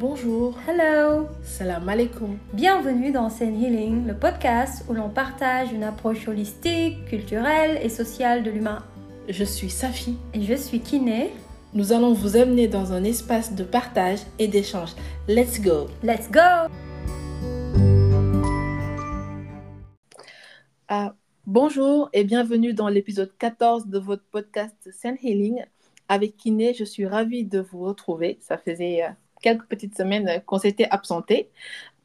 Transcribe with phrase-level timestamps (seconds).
[0.00, 0.58] Bonjour.
[0.66, 1.28] Hello.
[1.42, 2.38] Salam alaikum.
[2.54, 8.42] Bienvenue dans Zen Healing, le podcast où l'on partage une approche holistique, culturelle et sociale
[8.42, 8.82] de l'humain.
[9.28, 10.16] Je suis Safi.
[10.32, 11.32] Et je suis Kiné.
[11.74, 14.94] Nous allons vous amener dans un espace de partage et d'échange.
[15.28, 15.88] Let's go.
[16.02, 16.70] Let's go.
[20.88, 21.14] Ah,
[21.46, 25.62] bonjour et bienvenue dans l'épisode 14 de votre podcast Zen Healing.
[26.08, 28.38] Avec Kiné, je suis ravie de vous retrouver.
[28.40, 31.50] Ça faisait euh, quelques petites semaines qu'on s'était absenté.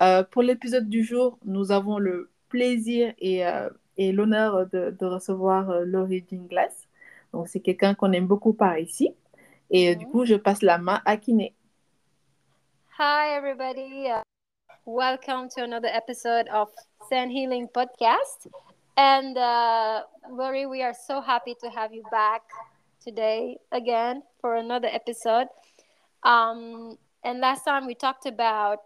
[0.01, 5.05] Euh, pour l'épisode du jour, nous avons le plaisir et, euh, et l'honneur de, de,
[5.05, 6.87] recevoir euh, Laurie Ginglas.
[7.33, 9.13] Donc, c'est quelqu'un qu'on aime beaucoup par ici.
[9.69, 11.53] Et euh, du coup, je passe la main à Kiné.
[12.97, 14.07] Hi, everybody.
[14.09, 14.21] Uh,
[14.85, 16.69] welcome to another episode of
[17.09, 18.47] Sand Healing Podcast.
[18.97, 22.43] And uh, Laurie, we are so happy to have you back
[23.03, 25.47] today again for another episode.
[26.23, 28.79] Um, and last time we talked about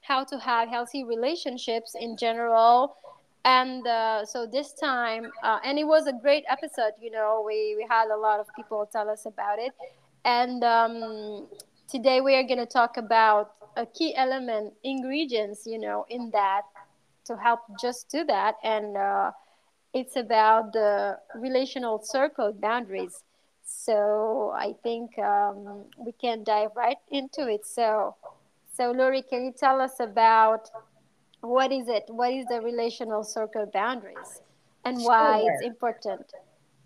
[0.00, 2.96] how to have healthy relationships in general.
[3.44, 7.76] And uh, so this time, uh, and it was a great episode, you know, we,
[7.76, 9.72] we had a lot of people tell us about it.
[10.24, 11.46] And um,
[11.88, 16.62] today we are going to talk about a key element, ingredients, you know, in that
[17.26, 18.56] to help just do that.
[18.64, 19.30] And uh,
[19.94, 23.22] it's about the relational circle boundaries.
[23.66, 27.66] So I think um, we can dive right into it.
[27.66, 28.14] So,
[28.72, 30.70] so Lori, can you tell us about
[31.40, 32.04] what is it?
[32.06, 34.40] What is the relational circle boundaries,
[34.84, 35.52] and why Sure.
[35.52, 36.26] it's important?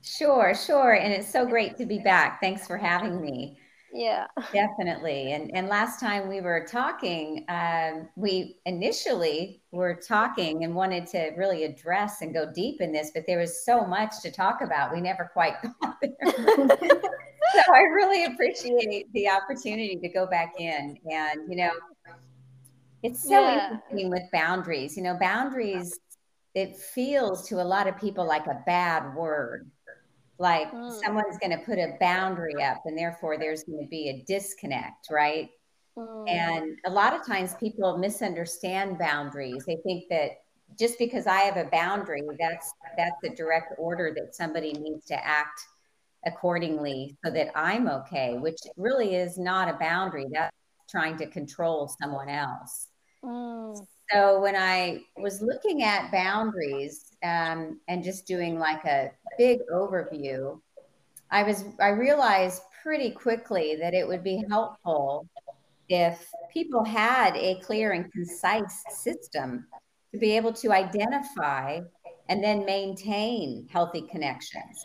[0.02, 0.92] Sure, sure.
[0.94, 2.40] And it's so great to be back.
[2.40, 3.58] Thanks for having me.
[3.92, 4.26] Yeah.
[4.52, 5.32] Definitely.
[5.32, 11.30] And and last time we were talking, um, we initially were talking and wanted to
[11.36, 14.92] really address and go deep in this, but there was so much to talk about.
[14.92, 16.34] We never quite got there.
[17.52, 20.96] so I really appreciate the opportunity to go back in.
[21.08, 21.70] And you know,
[23.02, 23.48] it's so Yeah.
[23.48, 24.96] interesting with boundaries.
[24.96, 25.98] You know, boundaries,
[26.54, 29.70] it feels to a lot of people like a bad word.
[30.40, 30.90] Like Mm.
[31.04, 35.10] someone's going to put a boundary up, and therefore there's going to be a disconnect,
[35.10, 35.50] right?
[35.98, 36.30] Mm.
[36.30, 39.66] And a lot of times people misunderstand boundaries.
[39.66, 40.30] They think that
[40.78, 45.26] just because I have a boundary, that's that's a direct order that somebody needs to
[45.26, 45.60] act
[46.24, 50.24] accordingly so that I'm okay, which really is not a boundary.
[50.32, 50.56] That's
[50.88, 52.88] trying to control someone else.
[53.22, 53.86] Mm.
[54.12, 60.60] So when I was looking at boundaries um, and just doing like a big overview,
[61.30, 65.28] I was I realized pretty quickly that it would be helpful
[65.88, 69.66] if people had a clear and concise system
[70.12, 71.80] to be able to identify
[72.28, 74.84] and then maintain healthy connections.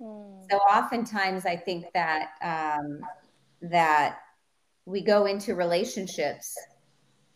[0.00, 0.50] Mm.
[0.50, 3.00] So oftentimes I think that um,
[3.62, 4.18] that
[4.86, 6.56] we go into relationships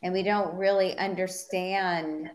[0.03, 2.31] and we don't really understand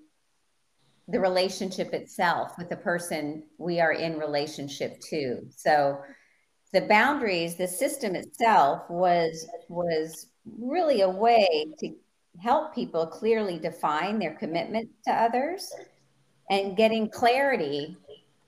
[1.08, 5.42] the relationship itself with the person we are in relationship to.
[5.56, 6.00] So
[6.74, 10.28] the boundaries, the system itself was was
[10.60, 11.94] really a way to
[12.42, 15.72] help people clearly define their commitment to others
[16.50, 17.98] and getting clarity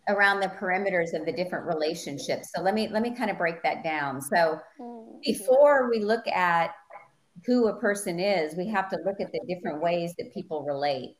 [0.09, 2.49] around the perimeters of the different relationships.
[2.55, 4.21] So let me let me kind of break that down.
[4.21, 5.21] So Mm.
[5.21, 6.71] before we look at
[7.45, 11.17] who a person is, we have to look at the different ways that people relate.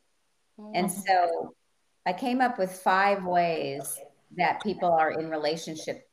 [0.73, 1.05] And Mm.
[1.07, 1.55] so
[2.05, 3.99] I came up with five ways
[4.37, 6.07] that people are in relationship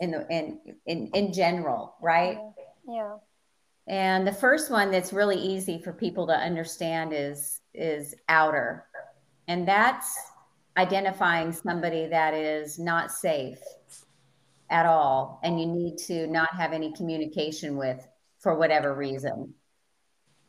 [0.00, 2.38] in the in in, in general, right?
[2.86, 3.16] Yeah.
[3.88, 8.86] And the first one that's really easy for people to understand is is outer.
[9.48, 10.18] And that's
[10.76, 13.60] identifying somebody that is not safe
[14.68, 18.06] at all and you need to not have any communication with
[18.46, 19.52] for whatever reason.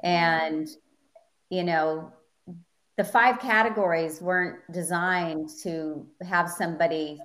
[0.03, 0.68] And
[1.50, 2.13] you know,
[2.96, 7.19] the five categories weren't designed to have somebody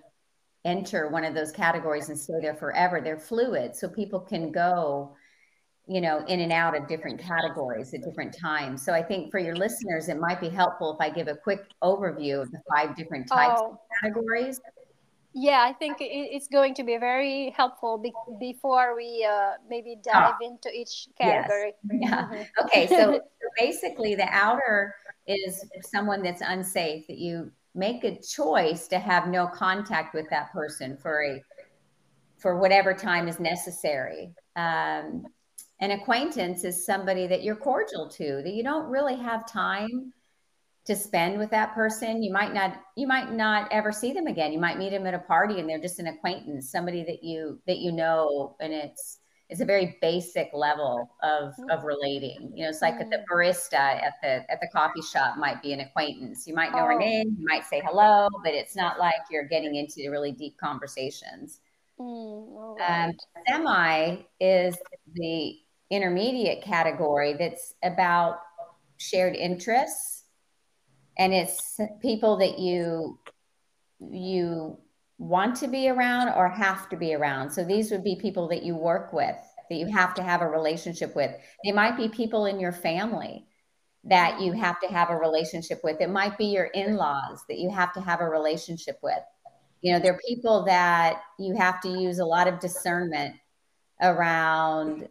[0.65, 3.03] enter one of those categories and stay there forever.
[3.03, 5.14] They're fluid so people can go
[5.88, 8.85] you know, in and out of different categories at different times.
[8.85, 11.67] So I think for your listeners, it might be helpful if I give a quick
[11.82, 14.61] overview of the five different types Oh, of categories.
[15.34, 15.64] Yeah.
[15.67, 20.70] I think it's going to be very helpful be- before we uh, maybe dive into
[20.75, 21.49] each Yes.
[21.49, 21.73] category.
[21.90, 22.29] Yeah.
[22.29, 22.46] Mhm.
[22.64, 22.87] Okay.
[22.96, 23.20] So
[23.56, 24.94] basically, the outer
[25.26, 30.52] is someone that's unsafe that you make a choice to have no contact with that
[30.52, 31.43] person for a
[32.38, 34.35] for whatever time is necessary.
[34.56, 35.25] Um,
[35.81, 40.12] an acquaintance is somebody that you're cordial to that you don't really have time
[40.84, 44.52] to spend with that person you might not you might not ever see them again
[44.52, 47.61] you might meet them at a party and they're just an acquaintance somebody that you
[47.67, 49.19] that you know and it's
[49.49, 53.11] it's a very basic level of of relating you know it's like mm.
[53.11, 56.81] the barista at the at the coffee shop might be an acquaintance you might know
[56.81, 56.87] oh.
[56.87, 60.56] her name you might say hello but it's not like you're getting into really deep
[60.58, 61.61] conversations
[62.00, 63.08] mm, right.
[63.08, 63.12] um,
[63.46, 64.76] semi is
[65.14, 65.55] the
[65.90, 68.38] intermediate category that's about
[68.96, 70.22] shared interests
[71.19, 73.19] and it's people that you
[74.00, 74.79] you
[75.19, 77.50] want to be around or have to be around.
[77.50, 79.37] So these would be people that you work with,
[79.70, 81.31] that you have to have a relationship with.
[81.64, 83.47] They might be people in your family
[84.05, 86.00] that you have to have a relationship with.
[86.00, 89.20] It might be your in laws that you have to have a relationship with.
[89.81, 93.37] You know, they're people that you have to use a lot of discernment
[94.00, 95.09] around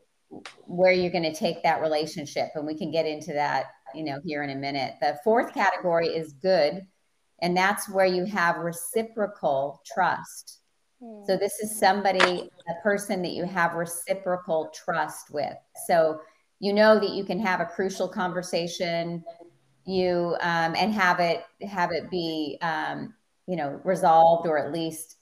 [0.66, 2.50] where you're going to take that relationship.
[2.56, 3.66] And we can get into that,
[3.96, 4.96] you know, here in a minute.
[5.02, 6.86] The fourth category is good
[7.42, 10.60] and that's where you have reciprocal trust.
[11.02, 11.26] Mm.
[11.26, 15.56] So, this is somebody, a person that you have reciprocal trust with.
[15.88, 16.22] So,
[16.60, 19.24] you know that you can have a crucial conversation
[19.86, 23.14] you um, and have it have it be um,
[23.48, 25.18] you know resolved or at least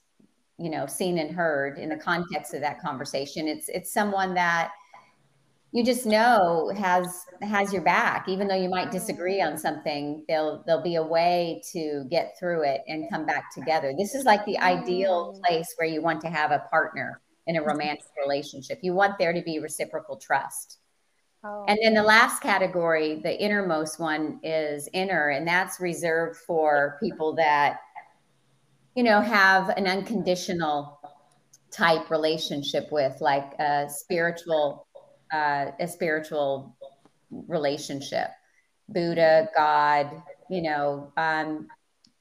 [0.58, 4.70] you know seen and heard in the context of that conversation it's it's someone that
[5.72, 8.28] you just know has has your back.
[8.28, 12.64] Even though you might disagree on something there'll there'll be a way to get through
[12.64, 13.92] it and come back together.
[13.96, 17.60] This is like the ideal place where you want to have a partner in a
[17.60, 17.68] mm-hmm.
[17.70, 18.80] romantic relationship.
[18.82, 20.78] You want there to be reciprocal trust.
[21.42, 21.64] Oh.
[21.66, 27.34] and then the last category the innermost one is inner and that's reserved for people
[27.36, 27.78] that
[28.94, 31.00] you know have an unconditional
[31.70, 34.86] type relationship with like a spiritual
[35.32, 36.76] uh, a spiritual
[37.30, 38.30] relationship.
[38.92, 41.68] Buddha god you know um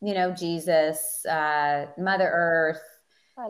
[0.02, 2.82] you know jesus uh mother earth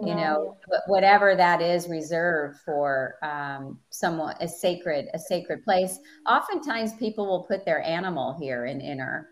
[0.05, 5.97] you know whatever that is reserved for um someone a sacred a sacred place.
[6.27, 9.29] Oftentimes people will put their animal here in inner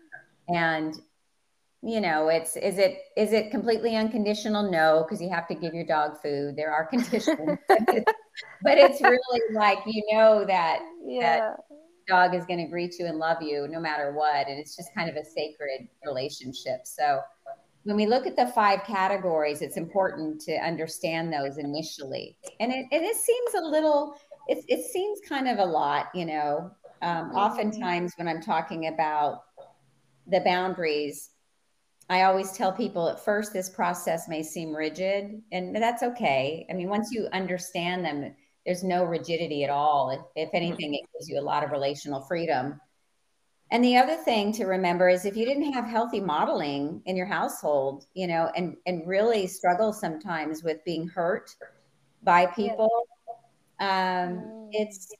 [0.48, 1.00] and
[1.82, 4.68] you know it's is it is it completely unconditional?
[4.70, 6.56] No because you have to give your dog food.
[6.56, 11.38] There are conditions but it's really like you know that yeah.
[11.38, 11.56] that
[12.08, 14.92] dog is going to greet you and love you no matter what and it's just
[14.94, 16.80] kind of a sacred relationship.
[16.84, 17.20] So
[17.84, 22.36] when we look at the five categories it's important to understand those initially.
[22.58, 24.16] And it, and it seems a little
[24.48, 26.72] it, it seems kind of a lot you know.
[27.00, 27.36] Um, mm-hmm.
[27.36, 29.44] oftentimes when i'm talking about
[30.26, 31.30] the boundaries
[32.10, 36.66] I always tell people at first this process may seem rigid, and that's okay.
[36.70, 38.34] I mean, once you understand them,
[38.64, 40.10] there's no rigidity at all.
[40.10, 42.80] If, if anything, it gives you a lot of relational freedom.
[43.70, 47.26] And the other thing to remember is if you didn't have healthy modeling in your
[47.26, 51.54] household, you know, and and really struggle sometimes with being hurt
[52.22, 52.90] by people,
[53.80, 54.68] um, mm.
[54.72, 55.14] it's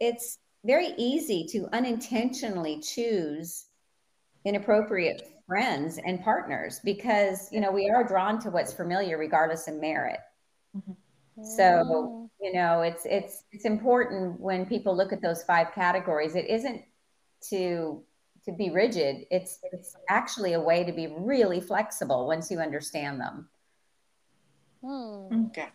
[0.00, 3.66] it's very easy to unintentionally choose
[4.44, 9.74] inappropriate friends and partners because you know we are drawn to what's familiar regardless of
[9.74, 10.18] merit
[10.76, 10.92] mm-hmm.
[11.56, 16.46] so you know it's it's it's important when people look at those five categories it
[16.48, 16.82] isn't
[17.40, 18.02] to
[18.44, 23.20] to be rigid it's it's actually a way to be really flexible once you understand
[23.20, 23.48] them
[24.82, 25.46] hmm.
[25.46, 25.68] okay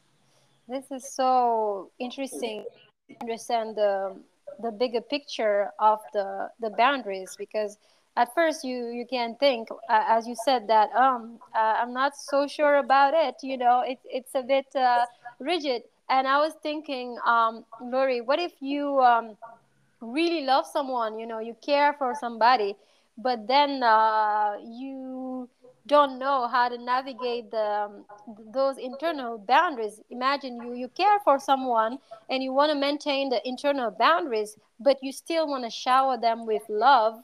[0.68, 2.65] this is so interesting
[3.21, 4.16] understand the
[4.61, 7.78] the bigger picture of the the boundaries because
[8.18, 12.15] at first you you can think uh, as you said that um uh, i'm not
[12.15, 15.06] so sure about it you know it, it's a bit uh,
[15.39, 15.83] rigid.
[16.09, 19.37] And i was thinking um lori what if you um
[20.01, 22.75] really love someone you know you care for somebody
[23.18, 25.47] but then uh, you
[25.87, 28.06] don't know how to navigate the, um,
[28.53, 29.99] those internal boundaries.
[30.09, 31.97] Imagine you you care for someone
[32.30, 36.45] and you want to maintain the internal boundaries but you still want to shower them
[36.45, 37.15] with love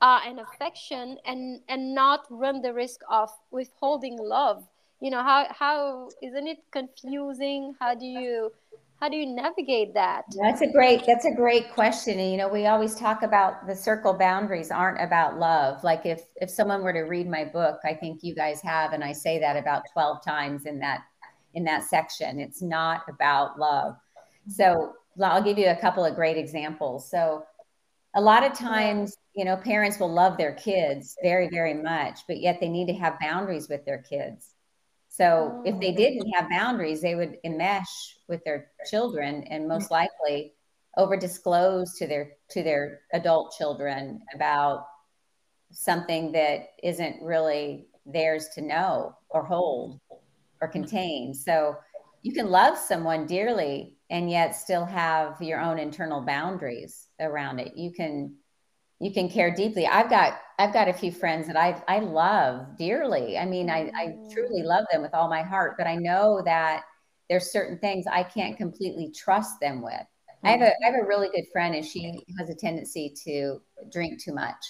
[0.00, 4.64] uh, and affection and and not run the risk of withholding love.
[5.00, 7.74] You know how how isn't it confusing?
[7.78, 8.52] How do you
[9.00, 10.24] how do you navigate that?
[10.40, 12.18] That's a great that's a great question.
[12.18, 15.82] And you know we always talk about the circle boundaries aren't about love.
[15.84, 19.04] Like if if someone were to read my book i think you guys have and
[19.04, 21.00] i say that about 12 times in that
[21.54, 22.38] in that section.
[22.38, 23.96] It's not about love.
[24.48, 27.10] So i'll give you a couple of great examples.
[27.10, 27.44] So
[28.14, 32.40] a lot of times you know parents will love their kids very very much but
[32.40, 34.54] yet they need to have boundaries with their kids
[35.08, 35.96] so if they oh.
[35.96, 39.72] didn't have boundaries they would enmesh with their children and mm-hmm.
[39.72, 40.54] most likely
[40.96, 44.86] over disclose to their to their adult children about
[45.70, 50.72] something that isn't really theirs to know or hold or mm-hmm.
[50.72, 51.76] contain so
[52.22, 57.76] you can love someone dearly and yet still have your own internal boundaries around it.
[57.76, 58.34] You can
[59.00, 59.86] you can care deeply.
[59.86, 63.38] I've got I've got a few friends that I I love dearly.
[63.38, 64.66] I mean, I, I truly mm.
[64.66, 66.84] love them with all my heart, but I know that
[67.28, 70.06] there's certain things I can't completely trust them with.
[70.44, 73.60] I have a I have a really good friend and she has a tendency to
[73.90, 74.64] drink too much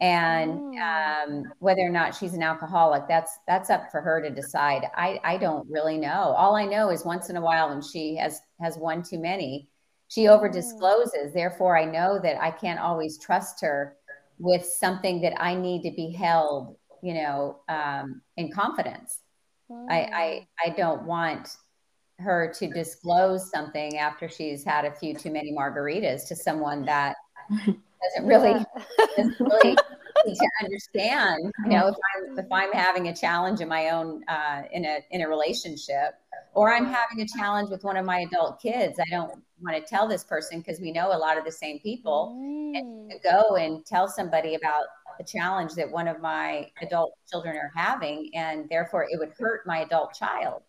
[0.00, 0.80] and mm.
[0.80, 5.20] um, whether or not she's an alcoholic that's that's up for her to decide i
[5.24, 8.40] i don't really know all i know is once in a while when she has
[8.60, 9.68] has one too many
[10.10, 10.52] she over mm.
[10.52, 13.96] discloses therefore i know that i can't always trust her
[14.38, 19.20] with something that i need to be held you know um, in confidence
[19.70, 19.86] mm.
[19.90, 21.48] I, I i don't want
[22.18, 27.16] her to disclose something after she's had a few too many margaritas to someone that
[28.02, 28.64] doesn't really,
[29.16, 29.76] doesn't really
[30.26, 31.52] to understand.
[31.64, 34.98] You know, if I'm if I'm having a challenge in my own uh, in a
[35.10, 36.14] in a relationship,
[36.54, 39.82] or I'm having a challenge with one of my adult kids, I don't want to
[39.82, 42.36] tell this person because we know a lot of the same people.
[42.38, 42.78] Mm.
[42.78, 44.84] And go and tell somebody about
[45.18, 49.66] a challenge that one of my adult children are having, and therefore it would hurt
[49.66, 50.62] my adult child.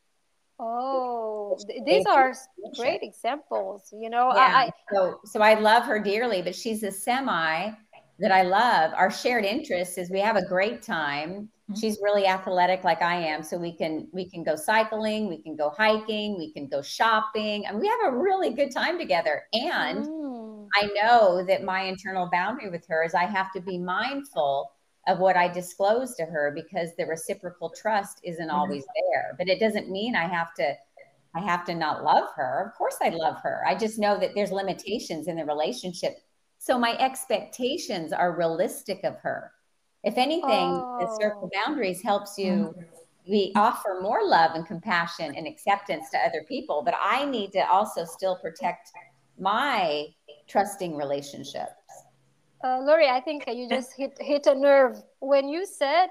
[0.60, 2.34] Oh, these are
[2.76, 3.90] great examples.
[3.92, 4.68] You know, yeah.
[4.68, 7.72] I, so so I love her dearly, but she's a semi
[8.20, 8.92] that I love.
[8.96, 11.50] Our shared interest is we have a great time.
[11.72, 11.80] Mm-hmm.
[11.80, 15.56] She's really athletic like I am, so we can we can go cycling, we can
[15.56, 19.44] go hiking, we can go shopping, and we have a really good time together.
[19.54, 20.68] And mm.
[20.76, 24.72] I know that my internal boundary with her is I have to be mindful
[25.08, 28.56] of what I disclose to her because the reciprocal trust isn't mm-hmm.
[28.56, 29.36] always there.
[29.38, 30.76] But it doesn't mean I have to
[31.34, 32.68] I have to not love her.
[32.68, 33.64] Of course I love her.
[33.66, 36.18] I just know that there's limitations in the relationship.
[36.58, 39.52] So my expectations are realistic of her.
[40.04, 40.98] If anything, oh.
[41.00, 42.82] the circle boundaries helps you mm-hmm.
[43.30, 47.70] we offer more love and compassion and acceptance to other people, but I need to
[47.70, 48.92] also still protect
[49.40, 50.08] my
[50.48, 51.74] trusting relationships.
[52.64, 56.10] Uh, Lori, I think you just hit hit a nerve when you said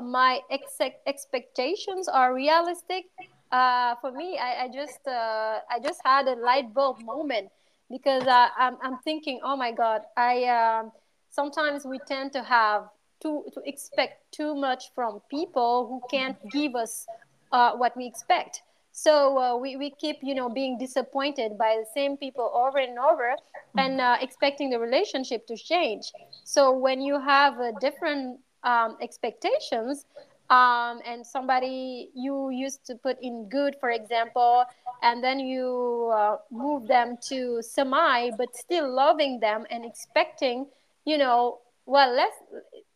[0.00, 3.04] my ex- expectations are realistic.
[3.52, 7.50] Uh, for me, I, I just uh, I just had a light bulb moment
[7.90, 10.92] because uh, I'm I'm thinking, oh my God, I um,
[11.30, 12.88] sometimes we tend to have
[13.22, 17.06] to to expect too much from people who can't give us
[17.52, 18.62] uh, what we expect.
[18.92, 22.98] So uh, we, we keep, you know, being disappointed by the same people over and
[22.98, 23.36] over
[23.78, 26.12] and uh, expecting the relationship to change.
[26.44, 30.04] So when you have uh, different um, expectations,
[30.50, 34.64] um, and somebody you used to put in good, for example,
[35.00, 40.66] and then you uh, move them to semi, but still loving them and expecting,
[41.04, 42.32] you know, well, less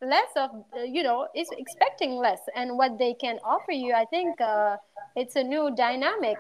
[0.03, 0.51] less of
[0.87, 2.41] you know is expecting less.
[2.55, 4.77] And what they can offer you i think uh,
[5.17, 6.39] it's a new dynamic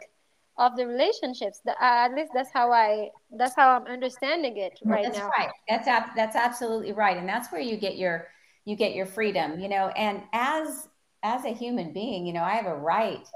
[0.57, 1.61] of the relationships.
[1.67, 5.31] Uh, at least that's how i that's how i'm understanding it right that's now.
[5.37, 5.51] right.
[5.69, 7.17] That's ab- that's absolutely right.
[7.17, 8.29] And that's where you get your
[8.65, 9.89] you get your freedom you know.
[9.89, 10.89] And as
[11.23, 13.27] as a human being you know i have a right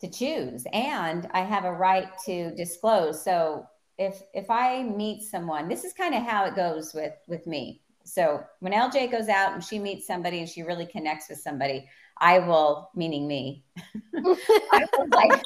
[0.00, 3.22] to choose and i have a right to disclose.
[3.22, 7.46] So if if i meet someone this is kind of how it goes with with
[7.46, 11.38] me so when LJ goes out and she meets somebody and she really connects with
[11.38, 13.64] somebody, I will, meaning me,
[14.14, 15.42] I will like,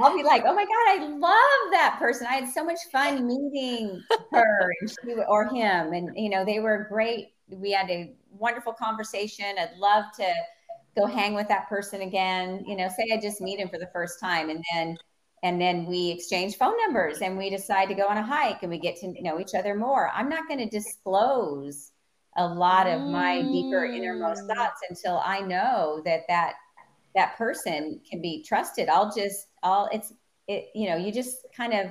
[0.00, 2.26] I'll be like, oh my God, I love that person.
[2.26, 4.02] I had so much fun meeting
[4.32, 5.92] her she or him.
[5.92, 7.32] And, you know, they were great.
[7.48, 9.56] We had a wonderful conversation.
[9.58, 10.32] I'd love to
[10.96, 12.64] go hang with that person again.
[12.66, 14.96] You know, say I just meet him for the first time and then
[15.44, 18.70] and then we exchange phone numbers and we decide to go on a hike and
[18.70, 20.10] we get to know each other more.
[20.14, 21.91] I'm not going to disclose
[22.36, 24.54] a lot of my deeper innermost mm.
[24.54, 26.54] thoughts until I know that that
[27.14, 28.88] that person can be trusted.
[28.88, 30.12] I'll just I'll it's
[30.48, 31.86] it you know you just kind of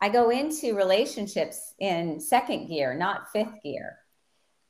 [0.00, 3.98] I go into relationships in second gear, not fifth gear.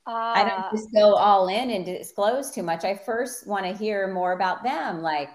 [0.05, 0.69] Uh, I don't ah.
[0.71, 2.85] just go all in and disclose too much.
[2.85, 5.29] I first want to hear more about them, like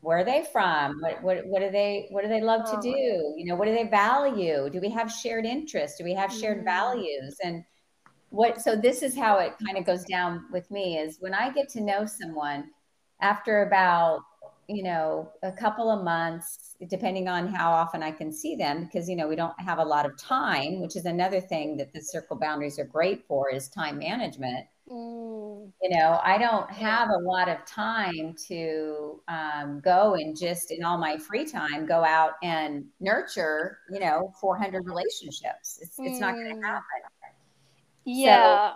[0.00, 1.00] where are they from?
[1.00, 2.76] What, what, what do they what do they love oh.
[2.76, 3.34] to do?
[3.36, 4.68] You know, what do they value?
[4.70, 5.98] Do we have shared interests?
[5.98, 6.64] Do we have shared mm.
[6.64, 7.36] values?
[7.42, 7.64] And
[8.30, 11.50] what so this is how it kind of goes down with me is when i
[11.50, 12.64] get to know someone
[13.20, 14.20] after about
[14.68, 19.08] you know a couple of months depending on how often i can see them because
[19.08, 22.00] you know we don't have a lot of time which is another thing that the
[22.00, 25.72] circle boundaries are great for is time management mm.
[25.82, 30.84] you know i don't have a lot of time to um, go and just in
[30.84, 36.06] all my free time go out and nurture you know 400 relationships it's, mm.
[36.06, 36.82] it's not going to happen
[38.08, 38.72] yeah.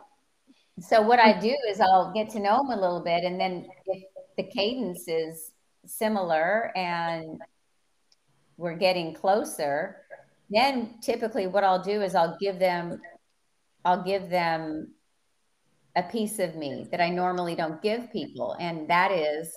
[0.79, 3.41] So, so what I do is I'll get to know them a little bit, and
[3.41, 4.05] then if
[4.37, 5.53] the cadence is
[5.87, 7.41] similar and
[8.57, 10.03] we're getting closer,
[10.51, 13.01] then typically what I'll do is I'll give them
[13.85, 14.93] I'll give them
[15.97, 18.57] a piece of me that I normally don't give people.
[18.61, 19.57] And that is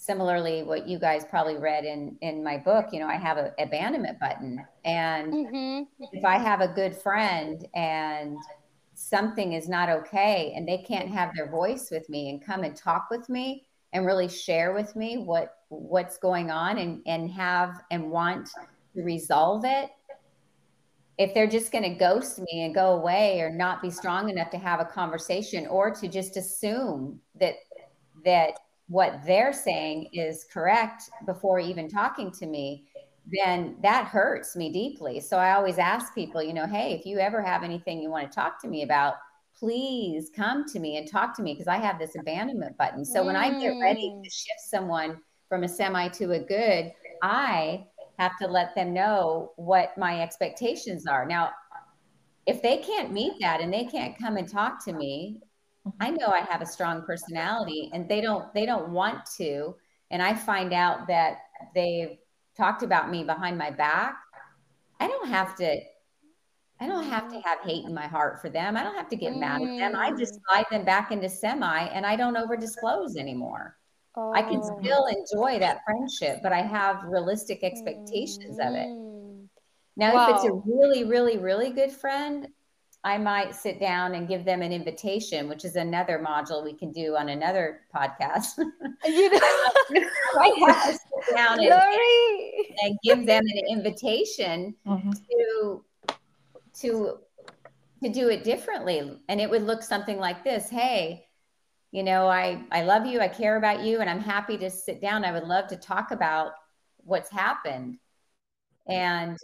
[0.00, 3.50] similarly what you guys probably read in in my book you know i have an
[3.58, 5.82] abandonment button and mm-hmm.
[6.12, 8.34] if i have a good friend and
[9.00, 12.76] something is not okay and they can't have their voice with me and come and
[12.76, 17.82] talk with me and really share with me what what's going on and and have
[17.90, 18.50] and want
[18.94, 19.90] to resolve it.
[21.16, 24.50] If they're just going to ghost me and go away or not be strong enough
[24.50, 27.54] to have a conversation or to just assume that
[28.24, 28.52] that
[28.88, 32.84] what they're saying is correct before even talking to me,
[33.32, 35.20] then that hurts me deeply.
[35.20, 38.30] So I always ask people, you know, hey, if you ever have anything you want
[38.30, 39.14] to talk to me about,
[39.58, 43.04] please come to me and talk to me because I have this abandonment button.
[43.04, 43.26] So mm.
[43.26, 44.24] when I get ready to mm.
[44.24, 47.84] shift someone from a semi to a good, I
[48.18, 51.26] have to let them know what my expectations are.
[51.26, 51.50] Now,
[52.46, 55.40] if they can't meet that and they can't come and talk to me,
[56.00, 59.74] I know I have a strong personality and they don't they don't want to
[60.10, 61.38] and I find out that
[61.74, 62.18] they've
[62.60, 64.16] talked about me behind my back.
[65.00, 65.80] I don't have to
[66.82, 68.76] I don't have to have hate in my heart for them.
[68.76, 69.40] I don't have to get mm.
[69.40, 69.96] mad at them.
[69.96, 70.38] I just mm.
[70.48, 73.76] slide them back into semi and I don't over disclose anymore.
[74.16, 74.32] Oh.
[74.32, 74.78] I can oh.
[74.80, 78.68] still enjoy that friendship, but I have realistic expectations mm.
[78.68, 78.88] of it.
[78.88, 79.46] Mm.
[79.96, 80.30] Now, wow.
[80.30, 82.48] if it's a really, really, really good friend,
[83.02, 86.92] I might sit down and give them an invitation, which is another module we can
[86.92, 88.58] do on another podcast.
[89.02, 89.38] You know,
[90.38, 91.72] I have to sit down and,
[92.82, 95.10] and, give them an invitation mm-hmm.
[95.12, 95.84] to
[96.80, 97.18] to
[98.02, 101.26] to do it differently, and it would look something like this: Hey,
[101.92, 105.00] you know, I I love you, I care about you, and I'm happy to sit
[105.00, 105.24] down.
[105.24, 106.52] I would love to talk about
[106.98, 107.96] what's happened,
[108.86, 109.38] and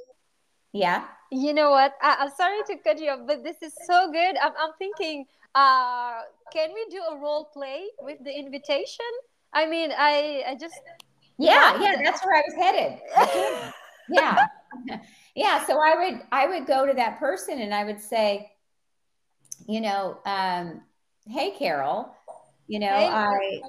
[0.76, 1.04] yeah.
[1.30, 1.94] You know what?
[2.02, 4.36] I, am sorry to cut you off but this is so good.
[4.36, 6.20] I'm, I'm thinking uh,
[6.52, 9.06] can we do a role play with the invitation?
[9.52, 10.74] I mean i i just
[11.38, 13.72] yeah yeah that's where i was headed.
[14.08, 14.46] Yeah.
[15.34, 18.52] Yeah so i would i would go to that person and i would say
[19.66, 20.82] you know um,
[21.26, 22.14] hey carol
[22.68, 23.08] you know hey.
[23.08, 23.60] i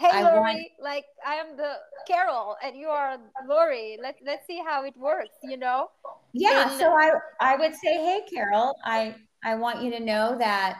[0.00, 0.66] hey I Lori, want...
[0.82, 1.74] like I am the
[2.08, 3.98] Carol and you are Lori.
[4.02, 5.88] Let's let's see how it works, you know?
[6.32, 6.70] Yeah.
[6.70, 6.80] And...
[6.80, 10.78] so I I would say, hey Carol, I I want you to know that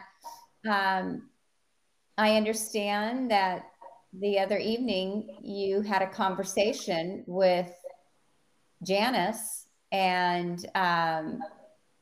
[0.67, 1.29] um,
[2.17, 3.65] I understand that
[4.19, 7.71] the other evening you had a conversation with
[8.83, 11.39] Janice and um,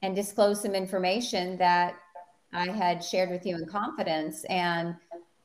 [0.01, 1.95] and disclosed some information that
[2.53, 4.95] I had shared with you in confidence and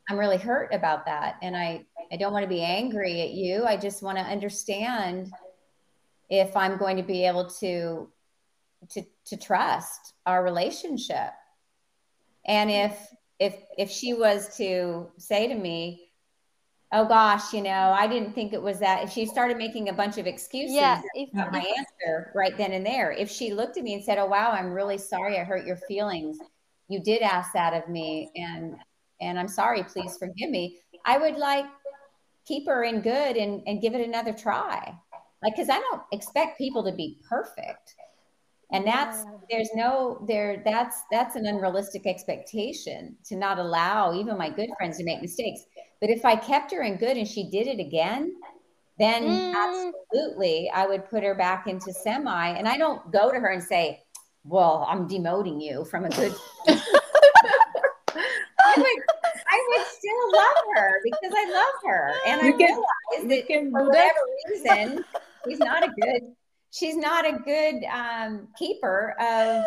[0.08, 1.36] I'm really hurt about that.
[1.42, 3.64] And I, I don't want to be angry at you.
[3.64, 5.32] I just want to understand
[6.28, 8.08] if I'm going to be able to,
[8.90, 11.30] to, to trust our relationship.
[12.46, 12.98] And if,
[13.38, 16.10] if, if she was to say to me,
[16.92, 19.02] oh gosh, you know, I didn't think it was that.
[19.02, 22.72] If she started making a bunch of excuses yeah, if, about my answer right then
[22.72, 25.44] and there, if she looked at me and said, oh wow, I'm really sorry I
[25.44, 26.38] hurt your feelings.
[26.88, 28.76] You did ask that of me, and
[29.20, 30.79] and I'm sorry, please forgive me.
[31.05, 31.66] I would like
[32.46, 34.94] keep her in good and, and give it another try.
[35.42, 37.94] Like, cause I don't expect people to be perfect.
[38.72, 44.48] And that's, there's no, there, that's, that's an unrealistic expectation to not allow even my
[44.48, 45.64] good friends to make mistakes.
[46.00, 48.35] But if I kept her in good and she did it again,
[48.98, 49.55] then mm.
[49.55, 52.48] absolutely I would put her back into semi.
[52.48, 54.00] And I don't go to her and say,
[54.44, 56.35] well, I'm demoting you from a good.
[58.76, 59.02] I would,
[59.48, 62.68] I would still love her because I love her, and you I can,
[63.22, 65.04] realize that for whatever reason,
[65.46, 66.32] she's not a good.
[66.70, 69.64] She's not a good um, keeper of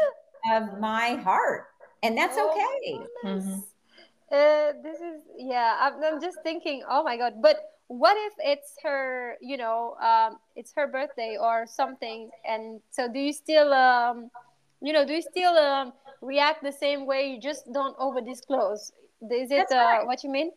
[0.51, 1.67] of my heart,
[2.03, 2.99] and that's oh, okay.
[3.25, 3.59] Mm-hmm.
[4.29, 5.77] Uh, this is yeah.
[5.79, 6.83] I'm, I'm just thinking.
[6.89, 7.35] Oh my god!
[7.41, 9.37] But what if it's her?
[9.41, 14.29] You know, um, it's her birthday or something, and so do you still um,
[14.81, 17.29] you know, do you still um, react the same way?
[17.29, 18.91] You just don't over disclose.
[19.21, 20.05] Is it uh, right.
[20.05, 20.51] what you mean?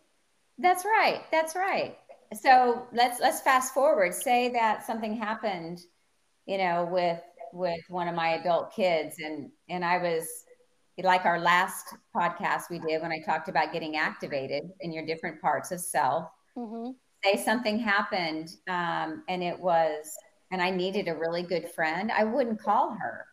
[0.58, 1.22] That's right.
[1.30, 1.96] That's right.
[2.34, 4.14] So let's let's fast forward.
[4.14, 5.80] Say that something happened,
[6.46, 7.20] you know, with
[7.52, 10.28] with one of my adult kids, and and I was
[11.02, 15.40] like our last podcast we did when I talked about getting activated in your different
[15.40, 16.28] parts of self.
[16.56, 16.90] Mm-hmm.
[17.24, 20.14] Say something happened, um, and it was,
[20.52, 22.12] and I needed a really good friend.
[22.12, 23.26] I wouldn't call her.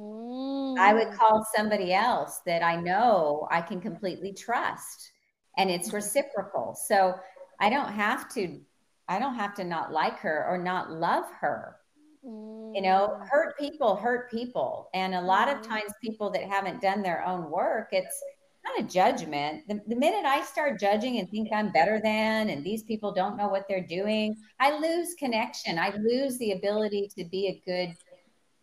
[0.00, 0.78] Mm.
[0.78, 1.16] I would mm.
[1.16, 5.12] call somebody else that I know I can completely trust
[5.58, 5.96] and it's mm-hmm.
[5.96, 6.74] reciprocal.
[6.86, 7.14] So
[7.58, 8.60] I don't have to
[9.08, 11.76] I don't have to not like her or not love her.
[12.24, 12.74] Mm.
[12.74, 14.88] You know, hurt people hurt people.
[14.94, 15.68] And a lot of Mhm.
[15.68, 18.22] times, people that haven't done their own work, it's
[18.64, 19.66] not a judgment.
[19.68, 23.36] The, the minute I start judging and think I'm better than, and these people don't
[23.36, 25.78] know what they're doing, I lose connection.
[25.78, 27.96] I lose the ability to be a good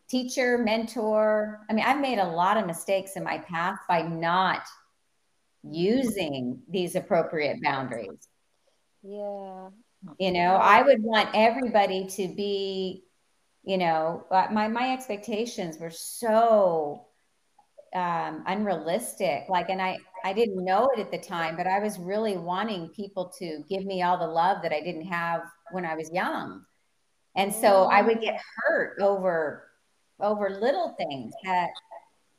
[0.09, 1.61] teacher, mentor.
[1.69, 4.61] I mean, I've made a lot of mistakes in my past by not
[5.63, 8.27] using these appropriate boundaries.
[9.03, 9.69] Yeah.
[10.19, 13.03] You know, I would want everybody to be,
[13.63, 17.07] you know, uh, my my expectations were so
[17.93, 19.45] um, unrealistic.
[19.49, 22.89] Like, and I I didn't know it at the time, but I was really wanting
[22.89, 25.41] people to give me all the love that I didn't have
[25.71, 26.63] when I was young,
[27.35, 29.67] and so I would get hurt over
[30.19, 31.69] over little things that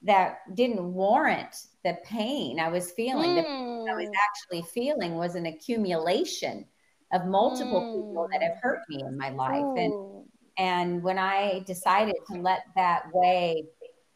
[0.02, 3.34] that didn't warrant the pain I was feeling.
[3.34, 4.14] The pain I was Mm.
[4.28, 6.66] actually feeling was an accumulation
[7.12, 10.24] of multiple people that have hurt me in my life, and Ooh.
[10.58, 13.64] and when I decided to let that way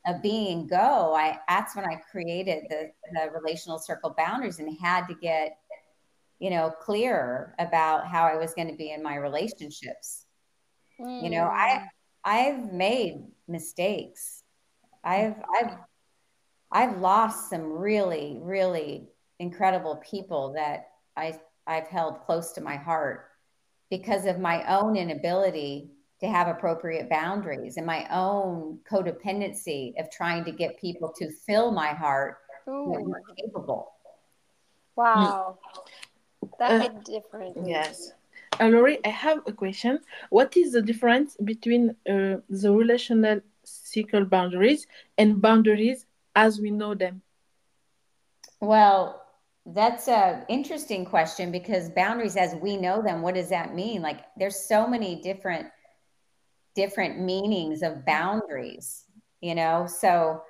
[0.06, 5.06] of being go, I that's when I created the, the relational circle boundaries and had
[5.06, 5.58] to get,
[6.38, 10.26] you know, clearer about how I was going to be in my relationships.
[10.98, 11.88] You know, I
[12.24, 14.44] I've made mistakes.
[15.04, 15.76] I've I've
[16.70, 19.08] I've lost some really, really
[19.38, 23.28] incredible people that I I've held close to my heart
[23.90, 30.44] because of my own inability to have appropriate boundaries and my own codependency of trying
[30.44, 33.04] to get people to fill my heart that Ooh.
[33.04, 33.92] weren't capable.
[34.94, 35.58] Wow.
[36.58, 37.70] That Uh, hit differently.
[37.70, 38.12] Yes.
[38.60, 39.98] Uh, Lori, I have a question.
[40.30, 44.86] What is the difference between uh, the relational circle boundaries
[45.18, 47.22] and boundaries as we know them?
[48.60, 49.22] Well,
[49.66, 54.02] that's a interesting question because boundaries as we know them, what does that mean?
[54.02, 55.66] Like there's so many different
[56.74, 59.04] different meanings of boundaries,
[59.40, 59.86] you know?
[59.86, 60.42] So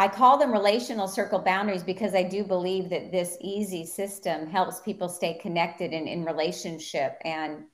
[0.00, 4.80] I call them relational circle boundaries because I do believe that this easy system helps
[4.80, 7.64] people stay connected and in relationship and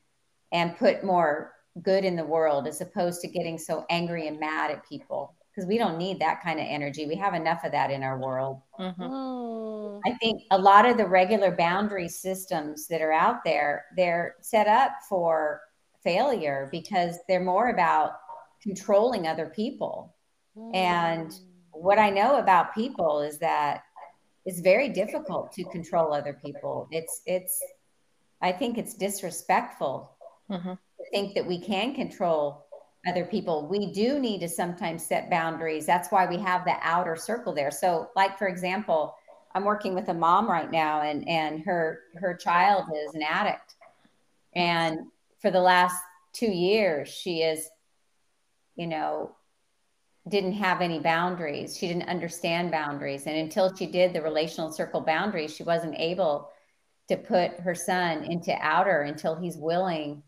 [0.50, 4.72] and put more good in the world as opposed to getting so angry and mad
[4.72, 7.06] at people because we don't need that kind of energy.
[7.06, 8.60] We have enough of that in our world.
[8.76, 8.98] Mhm.
[8.98, 10.00] Mm.
[10.04, 14.66] I think a lot of the regular boundary systems that are out there, they're set
[14.66, 15.60] up for
[16.02, 18.18] failure because they're more about
[18.60, 20.12] controlling other people.
[20.74, 21.55] And Mm.
[21.80, 23.84] What I know about people is that
[24.44, 26.88] it's very difficult to control other people.
[26.90, 27.62] It's it's
[28.40, 30.10] I think it's disrespectful
[30.50, 30.78] Mhm.
[30.98, 32.66] to think that we can control
[33.08, 33.66] other people.
[33.66, 35.86] We do need to sometimes set boundaries.
[35.86, 37.70] That's why we have the outer circle there.
[37.70, 39.16] So, like for example,
[39.54, 43.74] I'm working with a mom right now, and and her her child is an addict,
[44.54, 45.10] and
[45.40, 46.00] for the last
[46.32, 47.70] two years, she is,
[48.74, 49.34] you know,
[50.28, 51.76] didn't have any boundaries.
[51.76, 56.50] She didn't understand boundaries, and until she did the relational circle boundaries, she wasn't able
[57.08, 60.22] to put her son into outer until he's willing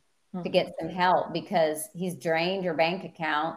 [0.45, 3.57] to get some help because he's drained her bank account.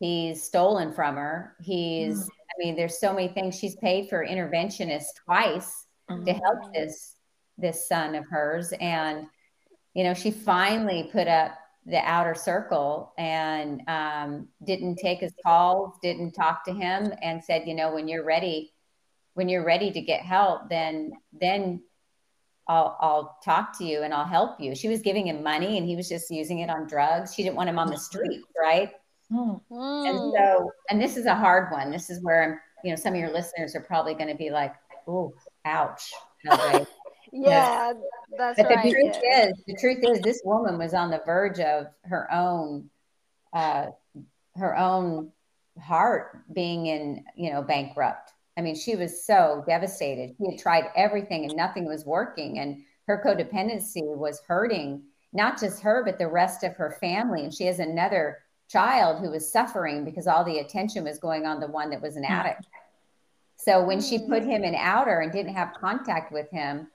[0.00, 1.54] He's stolen from her.
[1.60, 3.56] He's, I mean, there's so many things.
[3.56, 6.40] She's paid for interventionist twice to Mhm.
[6.42, 7.12] help this
[7.58, 8.72] this son of hers.
[8.80, 9.28] And,
[9.94, 15.94] you know, she finally put up the outer circle and um, didn't take his calls,
[16.02, 18.72] didn't talk to him, and said, you know, when you're ready,
[19.34, 21.82] when you're ready to get help, then then
[22.66, 24.74] I'll I'll talk to you and I'll help you.
[24.74, 27.34] She was giving him money and he was just using it on drugs.
[27.34, 28.92] She didn't want him on the street, right?
[29.30, 29.60] Mm.
[29.70, 31.90] And so, and this is a hard one.
[31.90, 34.50] This is where I'm, you know, some of your listeners are probably going to be
[34.50, 34.74] like,
[35.06, 36.12] "Oh, ouch."
[37.32, 37.92] Yeah,
[38.36, 38.90] that's but the right.
[38.90, 39.48] truth yeah.
[39.48, 42.88] is, the truth is, this woman was on the verge of her own,
[43.52, 43.86] uh,
[44.56, 45.32] her own
[45.82, 48.32] heart being in, you know, bankrupt.
[48.58, 50.34] I mean, she was so devastated.
[50.38, 55.82] She had tried everything and nothing was working, and her codependency was hurting not just
[55.82, 57.44] her, but the rest of her family.
[57.44, 61.60] And she has another child who was suffering because all the attention was going on
[61.60, 62.66] the one that was an addict.
[63.56, 66.88] So when she put him in outer and didn't have contact with him,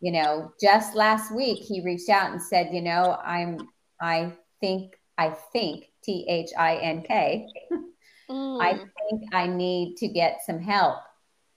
[0.00, 3.58] you know, just last week he reached out and said, you know, I'm,
[4.00, 7.46] I think, I think, T H I N K,
[8.30, 8.60] Mm.
[8.62, 10.98] I think I need to get some help.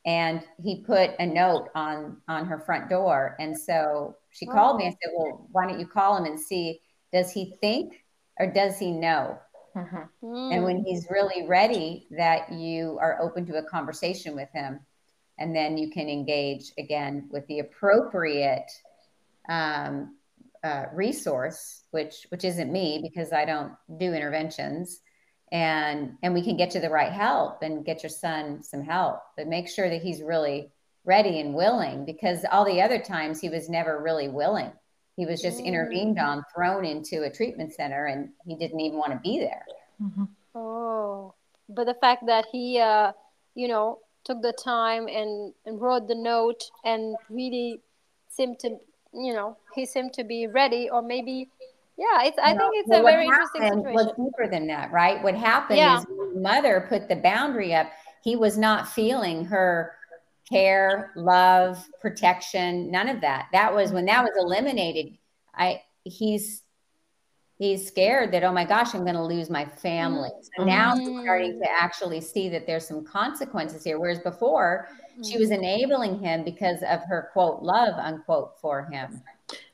[0.05, 3.35] And he put a note on on her front door.
[3.39, 6.81] And so she called me and said, Well, why don't you call him and see
[7.13, 8.03] does he think
[8.39, 9.37] or does he know?
[9.75, 10.09] Mhm.
[10.53, 14.79] And when he's really ready, that you are open to a conversation with him.
[15.41, 18.71] And then you can engage again with the appropriate
[19.49, 20.15] um,
[20.63, 25.01] uh, resource, which which isn't me because I don't do interventions,
[25.51, 29.19] and and we can get you the right help and get your son some help,
[29.35, 30.71] but make sure that he's really
[31.03, 34.71] ready and willing because all the other times he was never really willing.
[35.17, 35.65] He was just mm.
[35.65, 39.65] intervened on, thrown into a treatment center, and he didn't even want to be there.
[40.01, 40.23] Mm-hmm.
[40.55, 41.33] Oh,
[41.67, 43.11] but the fact that he, uh,
[43.55, 47.81] you know, took the time and, and wrote the note and really
[48.29, 48.77] seemed to,
[49.13, 51.49] you know, he seemed to be ready, or maybe,
[51.97, 52.37] yeah, it's.
[52.39, 53.93] I think it's well, a very interesting situation.
[53.93, 55.21] Was deeper than that, right?
[55.21, 55.99] What happened yeah.
[55.99, 57.91] is mother put the boundary up.
[58.23, 59.93] He was not feeling her
[60.49, 63.47] care, love, protection, none of that.
[63.51, 65.17] That was when that was eliminated.
[65.55, 66.60] I he's
[67.61, 70.31] he's scared that oh my gosh, I'm going to lose my family.
[70.57, 70.99] So now mm.
[70.99, 73.99] he's starting to actually see that there's some consequences here.
[73.99, 75.29] Whereas before, mm.
[75.29, 75.59] she was mm.
[75.59, 79.21] enabling him because of her quote love unquote for him.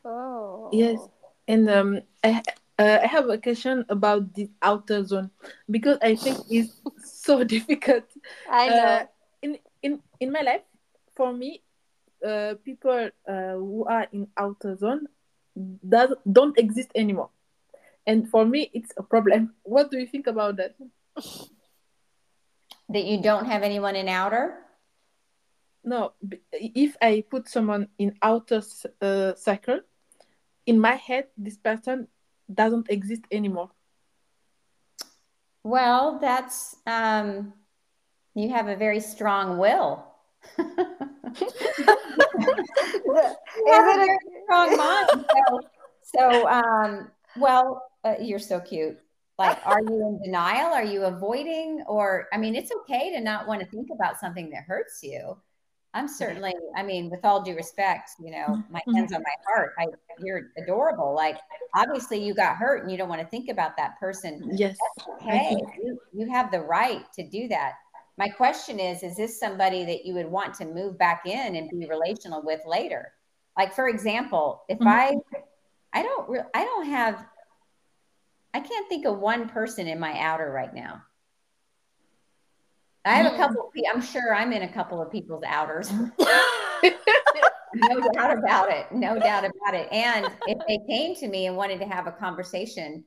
[0.04, 1.00] Oh yes,
[1.48, 2.44] and um, I,
[2.78, 5.32] uh, I have a question about the outer zone
[5.72, 6.76] because I think it's
[7.24, 8.04] so difficult.
[8.52, 8.76] I know.
[8.76, 9.06] Uh,
[9.42, 10.68] in in in my life,
[11.16, 11.64] for me,
[12.20, 15.08] uh, people uh, who are in outer zone
[15.88, 17.30] does don't exist anymore,
[18.08, 19.54] and for me, it's a problem.
[19.64, 20.76] What do you think about that?
[22.90, 24.56] That you don't have anyone in outer.
[25.84, 26.14] No,
[26.54, 28.62] if I put someone in outer
[29.02, 29.82] uh, circle,
[30.66, 32.08] in my head, this person
[32.52, 33.72] doesn't exist anymore.
[35.64, 37.54] Well, that's um,
[38.36, 40.06] you have a very strong will.
[40.58, 40.66] Is
[43.16, 45.26] it a strong mind?
[45.36, 45.62] So,
[46.04, 48.98] so um, well, uh, you're so cute.
[49.38, 50.74] Like, are you in denial?
[50.74, 51.84] Are you avoiding?
[51.88, 55.38] Or, I mean, it's okay to not want to think about something that hurts you.
[55.94, 58.96] I'm certainly, I mean, with all due respect, you know, my mm-hmm.
[58.96, 59.74] hands on my heart.
[59.80, 59.86] I,
[60.20, 61.14] you're adorable.
[61.14, 61.38] Like,
[61.76, 64.50] obviously, you got hurt and you don't want to think about that person.
[64.54, 64.76] Yes.
[64.98, 65.56] That's okay.
[65.84, 67.74] You, you have the right to do that
[68.18, 71.70] my question is is this somebody that you would want to move back in and
[71.70, 73.14] be relational with later
[73.58, 74.88] like for example if mm-hmm.
[74.88, 75.16] i
[75.94, 77.26] i don't re- i don't have
[78.58, 81.04] i can't think of one person in my outer right now.
[83.06, 85.92] I have a couple i'm sure i'm in a couple of people's outers.
[87.76, 88.92] No doubt about it.
[88.92, 89.92] No doubt about it.
[89.92, 93.04] And if they came to me and wanted to have a conversation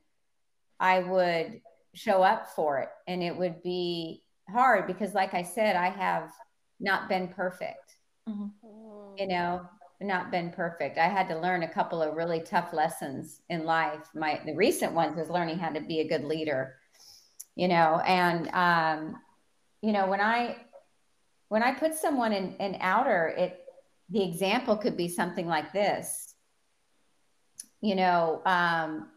[0.79, 1.61] i would
[1.93, 2.89] show up for it.
[3.07, 6.31] And it would be hard because like i said i have
[6.79, 7.97] not been perfect.
[8.29, 9.17] Mm-hmm.
[9.17, 9.67] you know
[10.01, 10.97] not been perfect.
[10.97, 14.09] I had to learn a couple of really tough lessons in life.
[14.13, 16.75] My the recent ones was learning how to be a good leader
[17.55, 19.15] you know and um
[19.81, 20.55] you know when i
[21.49, 23.65] when i put someone in in outer it
[24.09, 26.35] the example could be something like this.
[27.79, 29.09] You know um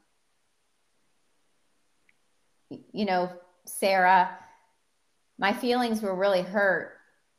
[2.93, 3.31] you know
[3.67, 4.39] sarah
[5.39, 6.93] my feelings were really hurt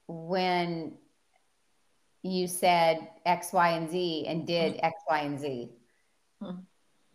[0.08, 0.97] when
[2.25, 4.85] you said X, Y, and Z and did mm-hmm.
[4.85, 5.69] X, Y, and Z.
[6.41, 6.59] Mm-hmm.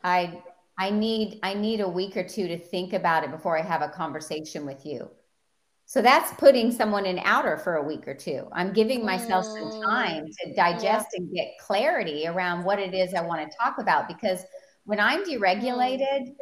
[0.05, 0.43] I
[0.79, 3.83] I need I need a week or two to think about it before I have
[3.83, 5.11] a conversation with you.
[5.85, 8.47] So that's putting someone in outer for a week or two.
[8.53, 9.85] I'm giving myself some mm.
[9.85, 11.19] time to digest yeah.
[11.19, 14.45] and get clarity around what it is I want to talk about because
[14.85, 16.35] when I'm deregulated mm.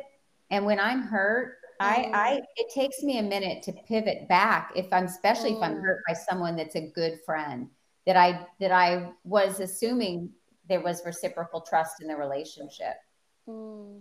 [0.50, 2.42] and when I'm hurt I, I, mm.
[2.56, 6.14] it takes me a minute to pivot back if I'm, especially if I'm hurt by
[6.14, 7.68] someone that's a good friend
[8.08, 10.30] that I, that I was assuming
[10.66, 12.94] there was reciprocal trust in the relationship.
[13.46, 14.00] Mm.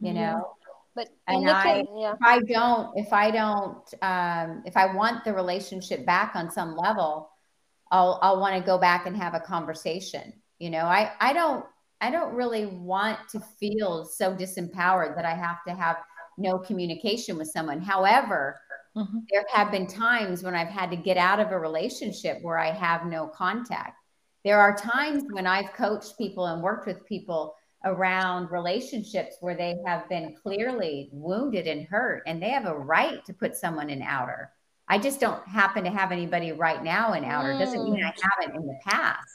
[0.00, 0.52] You know,
[0.94, 2.12] but and I, at, yeah.
[2.12, 6.76] if I don't, if I don't, um, if I want the relationship back on some
[6.76, 7.30] level,
[7.90, 10.32] I'll, I'll want to go back and have a conversation.
[10.58, 11.64] You know, I, I don't,
[12.00, 15.96] I don't really want to feel so disempowered that I have to have
[16.38, 17.80] no communication with someone.
[17.80, 18.60] However,
[18.96, 19.18] mm-hmm.
[19.30, 22.70] there have been times when I've had to get out of a relationship where I
[22.70, 23.96] have no contact.
[24.44, 27.54] There are times when I've coached people and worked with people
[27.84, 33.24] around relationships where they have been clearly wounded and hurt, and they have a right
[33.24, 34.50] to put someone in outer.
[34.88, 37.58] I just don't happen to have anybody right now in outer.
[37.58, 38.22] Doesn't mean I mm.
[38.22, 39.28] haven't in the past.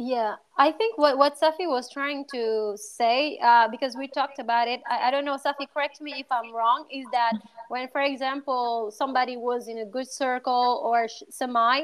[0.00, 4.68] Yeah, I think what, what Safi was trying to say, uh, because we talked about
[4.68, 7.32] it, I, I don't know, Safi, correct me if I'm wrong, is that
[7.68, 11.82] when, for example, somebody was in a good circle or sh- semi,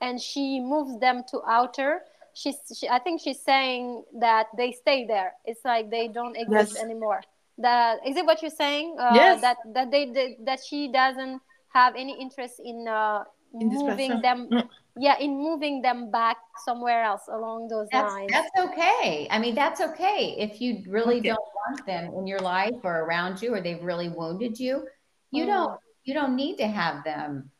[0.00, 2.02] and she moves them to outer,
[2.34, 5.32] she's, she, I think she's saying that they stay there.
[5.44, 6.84] It's like they don't exist yes.
[6.84, 7.22] anymore.
[7.58, 8.26] That is it.
[8.26, 8.96] What you're saying?
[9.00, 9.40] Uh, yes.
[9.40, 11.40] That that they, that she doesn't
[11.72, 13.24] have any interest in uh,
[13.58, 14.50] in moving them.
[14.98, 18.30] Yeah in moving them back somewhere else along those that's, lines.
[18.32, 19.28] that's okay.
[19.30, 20.34] I mean that's okay.
[20.38, 21.28] If you really Okay.
[21.28, 24.86] don't want them in your life or around you or they've really wounded you
[25.30, 25.46] you Mm.
[25.46, 27.50] don't you don't need to have them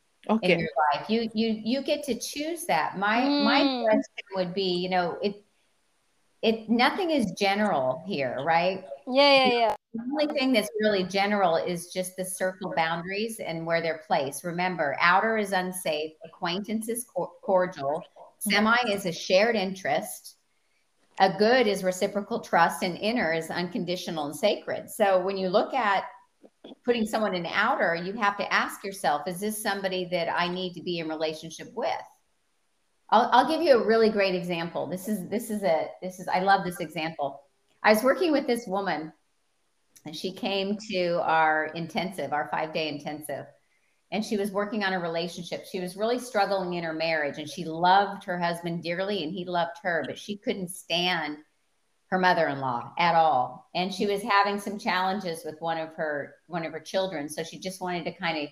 [0.42, 1.11] in your life.
[1.11, 2.96] You you you get to choose that.
[2.99, 3.85] My my Mm.
[3.88, 5.42] question would be you know it
[6.42, 8.85] it nothing is general here right?
[9.07, 13.67] Yeah yeah yeah the only thing that's really general is just the circle boundaries and
[13.67, 14.45] where they're placed.
[14.45, 17.07] Remember, outer is unsafe, acquaintance is
[17.43, 18.03] cordial,
[18.39, 20.37] semi is a shared interest,
[21.21, 24.91] a good is reciprocal trust, and inner is unconditional and sacred.
[24.91, 26.05] So when you look at
[26.85, 30.75] putting someone in outer, you have to ask yourself, is this somebody that I need
[30.75, 31.91] to be in relationship with?
[33.11, 34.87] I'll, I'll give you a really great example.
[34.87, 37.41] This is this is a this is I love this example.
[37.83, 39.13] I was working with this woman
[40.07, 43.47] and she came to our intensive, our five day intensive.
[44.12, 45.66] And she was working on a relationship.
[45.66, 49.45] She was really struggling in her marriage and she loved her husband dearly and he
[49.45, 51.38] loved her, but she couldn't stand
[52.11, 53.69] her mother-in-law at all.
[53.75, 57.29] And she was having some challenges with one of her one of her children.
[57.29, 58.49] So she just wanted to kind of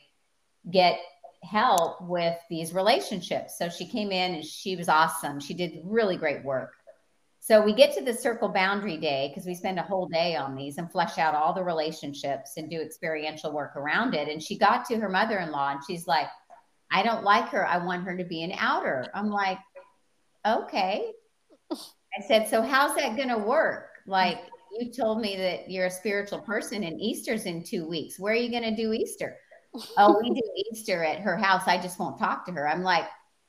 [0.72, 0.98] get
[1.44, 3.56] help with these relationships.
[3.58, 5.38] So she came in and she was awesome.
[5.38, 6.72] She did really great work.
[7.44, 10.54] So we get to the circle boundary day because we spend a whole day on
[10.54, 14.28] these and flesh out all the relationships and do experiential work around it.
[14.28, 16.28] And she got to her mother in law and she's like,
[16.90, 17.68] I don't like her.
[17.68, 19.08] I want her to be an outer.
[19.12, 19.58] I'm like,
[20.46, 21.12] okay.
[21.70, 23.90] I said, so how's that going to work?
[24.06, 24.38] Like,
[24.80, 28.18] you told me that you're a spiritual person and Easter's in two weeks.
[28.18, 29.36] Where are you going to do Easter?
[29.98, 31.64] oh, we do Easter at her house.
[31.66, 32.66] I just won't talk to her.
[32.66, 33.04] I'm like,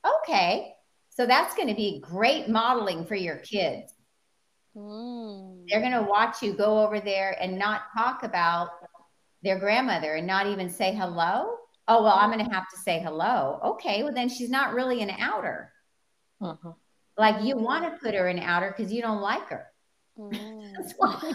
[0.05, 0.74] okay.
[1.15, 3.93] So that's going to be great modeling for your kids.
[4.75, 5.65] Mm.
[5.69, 8.69] They're going to watch you go over there and not talk about
[9.41, 11.55] their grandmother and not even say hello.
[11.87, 13.59] Oh, well, I'm going to have to say hello.
[13.63, 14.03] Okay.
[14.03, 15.71] Well, then she's not really an outer.
[16.41, 16.73] Uh-huh.
[17.17, 19.67] Like you want to put her in outer because you don't like her.
[20.19, 20.73] Mm.
[20.77, 21.31] That's why.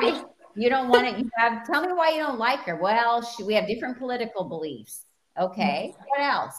[0.00, 0.24] Right?
[0.54, 1.18] You don't want it.
[1.18, 2.76] You have, tell me why you don't like her.
[2.76, 5.02] Well, she, we have different political beliefs.
[5.38, 5.94] Okay.
[6.08, 6.54] What else?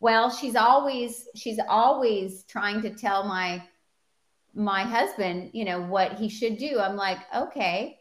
[0.00, 3.62] Well, she's always, she's always trying to tell my,
[4.54, 6.80] my husband, you know, what he should do.
[6.80, 7.98] I'm like, okay,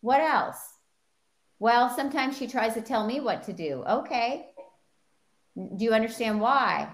[0.00, 0.58] what else?
[1.58, 3.84] Well, sometimes she tries to tell me what to do.
[3.88, 4.46] Okay.
[5.56, 6.88] Do you understand why?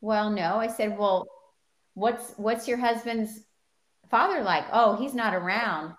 [0.00, 0.56] Well, no.
[0.56, 1.26] I said, well,
[1.94, 3.40] what's, what's your husband's
[4.10, 4.64] father like?
[4.72, 5.94] Oh, he's not around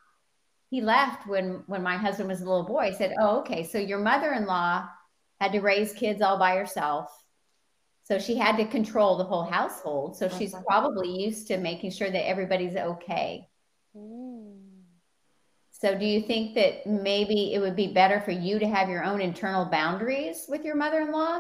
[0.70, 2.80] he left when when my husband was a little boy.
[2.80, 3.64] I said, "Oh, okay.
[3.64, 4.90] So your mother-in-law
[5.40, 7.10] had to raise kids all by herself.
[8.06, 10.16] So she had to control the whole household.
[10.16, 13.50] So she's probably used to making sure that everybody's okay.
[13.98, 14.60] Mm.
[15.72, 19.04] So do you think that maybe it would be better for you to have your
[19.04, 21.40] own internal boundaries with your mother-in-law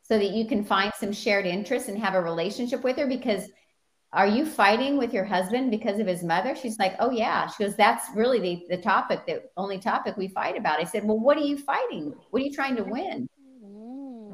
[0.00, 3.50] so that you can find some shared interests and have a relationship with her because
[4.14, 6.56] are you fighting with your husband because of his mother?
[6.56, 7.46] She's like, oh yeah.
[7.46, 10.80] She goes, that's really the, the topic, the only topic we fight about.
[10.80, 12.14] I said, well, what are you fighting?
[12.30, 13.28] What are you trying to win?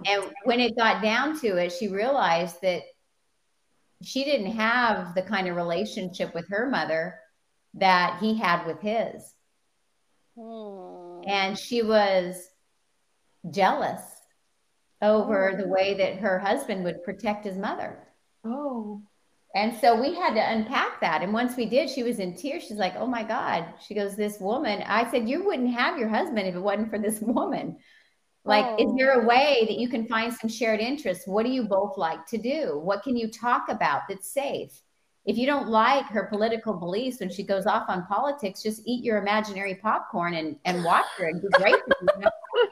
[0.06, 2.82] And when it got down to it, she realized that
[4.02, 7.18] she didn't have the kind of relationship with her mother
[7.74, 9.34] that he had with his.
[10.36, 11.24] Mm.
[11.28, 12.36] And she was
[13.50, 14.02] jealous
[15.00, 17.98] over the way that her husband would protect his mother.
[18.44, 19.02] Oh.
[19.54, 21.22] And so we had to unpack that.
[21.22, 22.64] And once we did, she was in tears.
[22.64, 23.66] She's like, Oh my God.
[23.86, 24.82] She goes, This woman.
[24.86, 27.78] I said, You wouldn't have your husband if it wasn't for this woman.
[28.44, 28.94] Like, is Oh.
[28.96, 31.26] there a way that you can find some shared interests?
[31.26, 32.78] What do you both like to do?
[32.82, 34.72] What can you talk about that's safe?
[35.24, 39.04] If you don't like her political beliefs when she goes off on politics, just eat
[39.04, 41.92] your imaginary popcorn and, and watch her and be grateful.
[42.00, 42.70] you don't like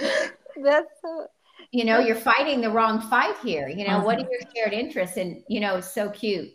[0.00, 1.26] her That's so.
[1.70, 5.16] you know you're fighting the wrong fight here you know what are your shared interests
[5.16, 6.50] and you know it's so cute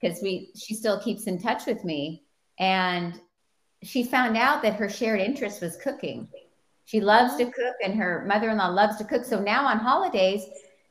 [0.00, 2.22] because we she still keeps in touch with me
[2.60, 3.20] and
[3.82, 6.28] she found out that her shared interest was cooking
[6.84, 7.52] she loves to mm-hmm.
[7.52, 10.42] cook and her mother-in-law loves to cook so now on holidays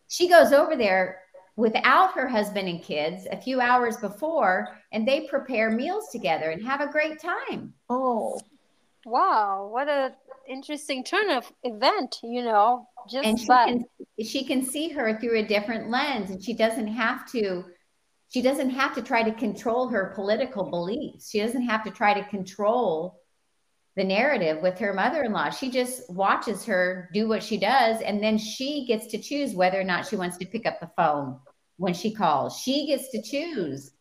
[0.08, 1.20] she goes over there
[1.56, 6.66] without her husband and kids a few hours before and they prepare meals together and
[6.66, 8.40] have a great time Oh.
[9.06, 10.14] Wow, what a
[10.48, 12.88] interesting turn of event, you know.
[13.10, 13.86] Just and she but can
[14.24, 17.66] she can see her through a different lens and she doesn't have to
[18.30, 22.14] she doesn't have to try to control her political beliefs she doesn't have to try
[22.14, 23.20] to control
[23.96, 28.38] the narrative with her mother-in-law she just watches her do what she does and then
[28.38, 31.40] she gets to choose whether or not she wants to pick up the phone
[31.78, 33.92] when she calls she gets to choose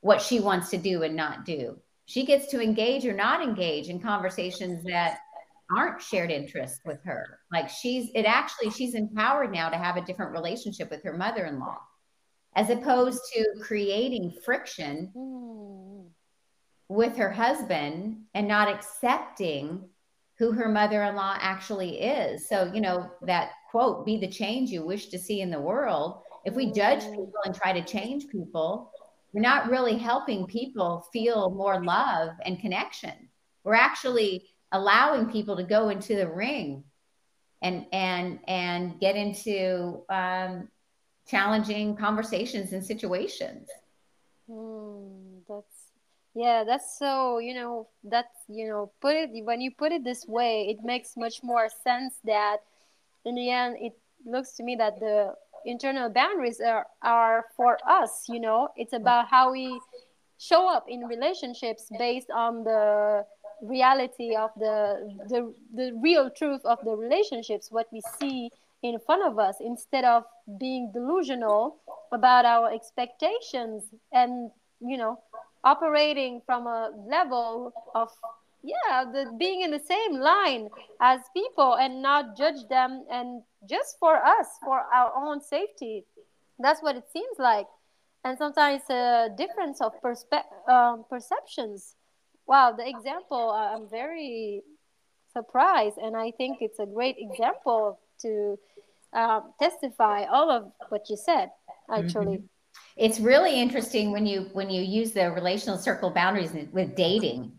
[0.00, 1.76] what she wants to do and not do
[2.06, 5.18] she gets to engage or not engage in conversations that
[5.76, 7.38] aren't shared interests with her.
[7.52, 11.78] Like she's it actually she's empowered now to have a different relationship with her mother-in-law
[12.56, 16.08] as opposed to creating friction mm.
[16.90, 19.88] With her husband and not accepting
[20.38, 22.48] who her mother-in-law actually is.
[22.48, 26.22] So, you know, that quote, be the change you wish to see in the world.
[26.44, 27.10] If we judge mm.
[27.10, 28.90] people and try to change people,
[29.32, 33.28] we're not really helping people feel more love and connection.
[33.62, 36.82] We're actually allowing people to go into the ring
[37.62, 40.68] and and and get into um,
[41.28, 43.68] challenging conversations and situations.
[44.50, 45.29] Mm,
[46.34, 50.26] yeah, that's so you know that's you know put it when you put it this
[50.26, 52.58] way, it makes much more sense that
[53.24, 53.92] in the end it
[54.24, 55.34] looks to me that the
[55.66, 58.26] internal boundaries are are for us.
[58.28, 59.00] You know, it's mm.
[59.00, 59.80] about how we
[60.38, 63.24] show up in relationships based on the
[63.62, 68.48] reality of the, the the real truth of the relationships what we see
[68.82, 70.24] in front of us instead of
[70.58, 71.76] being delusional
[72.10, 74.50] about our expectations and
[74.80, 75.20] you know
[75.64, 78.08] operating from a level of
[78.62, 80.68] yeah the being in the same line
[81.00, 86.04] as people and not judge them and just for us for our own safety.
[86.58, 87.66] That's what it seems like.
[88.24, 91.96] And sometimes a difference of perspe- um, perceptions.
[92.46, 94.62] Wow the example i'm very
[95.32, 98.58] surprised and i think it's a great example to
[99.12, 101.50] um, testify all of what you said
[101.90, 102.38] actually.
[102.38, 102.59] Mm-hmm.
[102.96, 107.52] It's really interesting when you when you use the relational circle boundaries with dating.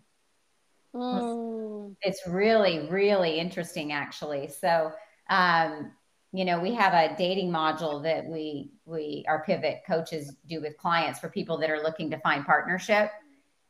[0.93, 1.95] Mm.
[2.01, 4.49] it's really really interesting actually.
[4.49, 4.91] So
[5.29, 5.91] um,
[6.33, 10.77] you know we have a dating module that we we our pivot coaches do with
[10.77, 13.11] clients for people that are looking to find partnership.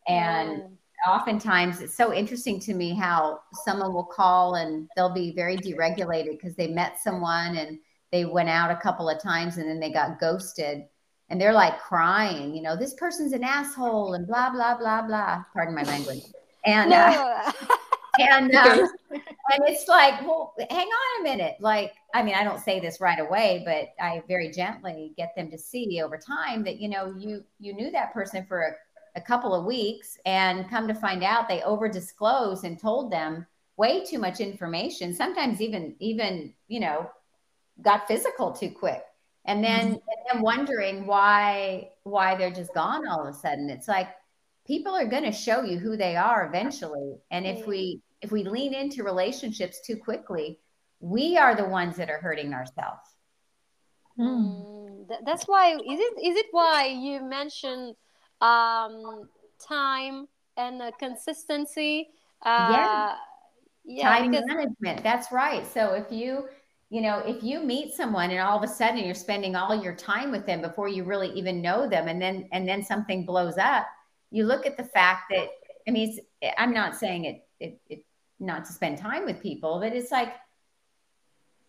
[0.08, 5.34] And mm oftentimes it's so interesting to me how someone will call and they'll be
[5.34, 7.80] very deregulated because they met someone and
[8.12, 10.86] they went out a couple of times and then they got ghosted
[11.32, 15.44] and they're like crying you know this person's an asshole and blah blah blah blah.
[15.54, 16.24] Pardon my language.
[16.66, 17.34] And uh, no.
[17.46, 17.52] uh,
[18.20, 18.80] and um,
[19.10, 21.56] and it's like well hang on a minute.
[21.60, 25.50] Like i mean i don't say this right away but i very gently get them
[25.50, 28.72] to see over time that you know you you knew that person for a
[29.16, 33.46] a couple of weeks and come to find out they over disclosed and told them
[33.78, 37.10] way too much information sometimes even even you know
[37.82, 39.02] got physical too quick
[39.46, 39.94] and then mm-hmm.
[39.94, 44.10] and then wondering why why they're just gone all of a sudden it's like
[44.66, 48.44] people are going to show you who they are eventually and if we if we
[48.44, 50.60] lean into relationships too quickly
[51.00, 53.10] we are the ones that are hurting ourselves
[54.18, 55.08] mm.
[55.26, 57.96] that's why is it is it why you mentioned
[58.42, 59.30] um,
[59.60, 60.28] time
[60.58, 62.10] and uh, consistency.
[62.44, 63.16] Uh, yeah.
[63.86, 64.18] yeah.
[64.18, 65.04] Time because- management.
[65.04, 65.66] That's right.
[65.66, 66.46] So if you,
[66.92, 69.96] you know, if you meet someone and all of a sudden you're spending all your
[69.96, 73.58] time with them before you really even know them, and then and then something blows
[73.58, 73.88] up,
[74.30, 75.48] you look at the fact that
[75.88, 76.20] I mean,
[76.58, 78.06] I'm not saying it, it, it
[78.42, 80.34] not to spend time with people, but it's like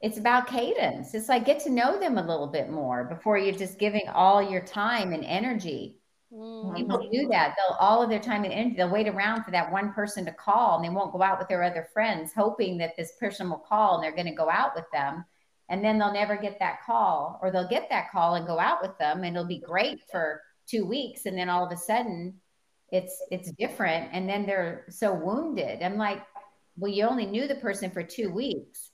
[0.01, 1.14] it's about cadence.
[1.14, 4.43] It's like get to know them a little bit more before you're just giving all
[4.43, 5.99] your time and energy
[6.33, 6.74] Mm-hmm.
[6.76, 7.55] People do that.
[7.57, 10.33] They'll all of their time and energy, they'll wait around for that one person to
[10.33, 13.59] call and they won't go out with their other friends, hoping that this person will
[13.59, 15.24] call and they're going to go out with them.
[15.68, 18.83] And then they'll never get that call, or they'll get that call and go out
[18.83, 21.24] with them, and it'll be great for two weeks.
[21.24, 22.35] And then all of a sudden,
[22.91, 24.11] it's it's different.
[24.12, 25.83] And then they're so wounded.
[25.83, 26.22] I'm like,
[26.76, 28.91] well, you only knew the person for two weeks.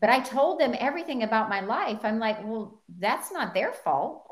[0.00, 2.00] But I told them everything about my life.
[2.02, 4.26] I'm like, well, that's not their fault.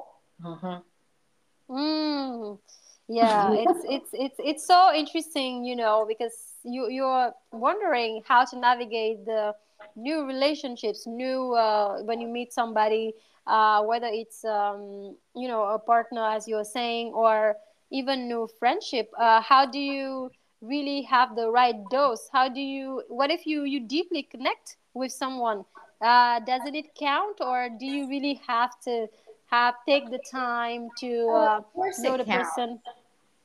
[0.45, 0.81] Uh-huh.
[1.73, 2.59] Mm,
[3.09, 8.59] yeah, it's it's it's it's so interesting, you know, because you you're wondering how to
[8.59, 9.55] navigate the
[9.97, 13.15] new relationships, new uh, when you meet somebody,
[13.47, 17.57] uh, whether it's um, you know a partner, as you were saying, or
[17.91, 19.11] even new friendship.
[19.19, 22.29] Uh, how do you really have the right dose?
[22.33, 23.03] How do you?
[23.09, 25.65] What if you you deeply connect with someone?
[26.03, 29.09] Uh, doesn't it count, or do you really have to?
[29.53, 31.61] Have take the time to uh,
[31.99, 32.51] know the counts.
[32.55, 32.81] person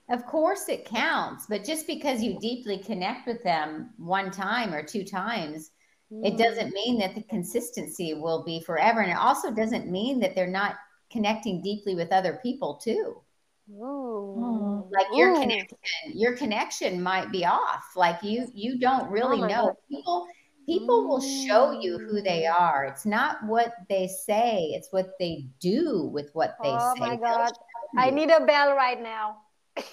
[0.10, 4.82] of course it counts but just because you deeply connect with them one time or
[4.82, 5.72] two times
[6.12, 6.26] mm.
[6.26, 10.34] it doesn't mean that the consistency will be forever and it also doesn't mean that
[10.34, 10.76] they're not
[11.12, 13.22] connecting deeply with other people too
[13.70, 14.88] Ooh.
[14.91, 15.41] like your Ooh.
[15.41, 15.78] connection
[16.14, 19.76] your connection might be off like you you don't really oh know God.
[19.89, 20.28] people
[20.68, 22.59] people will show you who they mm.
[22.59, 22.86] are.
[22.86, 27.01] It's not what they say, it's what they do with what they oh say.
[27.01, 27.51] Oh my God.
[27.97, 29.38] I need a bell right now.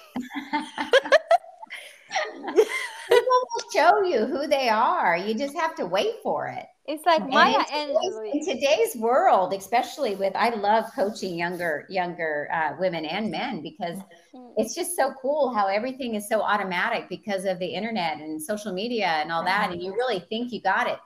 [3.09, 5.17] people will show you who they are.
[5.17, 6.67] You just have to wait for it.
[6.87, 8.31] It's like Maya Angelou.
[8.31, 13.97] In today's world, especially with, I love coaching younger younger uh, women and men because
[14.35, 14.53] mm.
[14.59, 18.73] it's just so cool how everything is so automatic because of the internet and social
[18.73, 20.99] media and all that, and you really think you got it,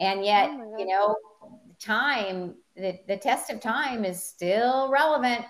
[0.00, 1.14] and yet oh you know,
[1.78, 5.44] time the, the test of time is still relevant.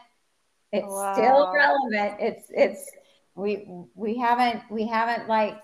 [0.73, 1.13] It's wow.
[1.13, 2.17] still relevant.
[2.21, 2.91] It's it's
[3.37, 5.57] we we haven't we haven't like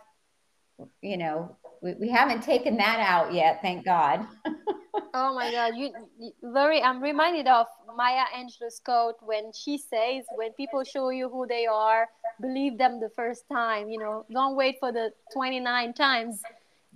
[1.02, 4.26] you know we, we haven't taken that out yet thank god
[5.14, 7.66] oh my god you, you very i'm reminded of
[7.96, 12.08] maya angelou's quote when she says when people show you who they are
[12.40, 16.40] believe them the first time you know don't wait for the 29 times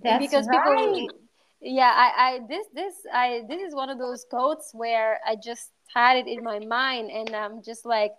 [0.01, 0.65] That's because right.
[0.65, 1.07] people
[1.61, 5.71] yeah I, I this this i this is one of those quotes where i just
[5.93, 8.13] had it in my mind and i'm just like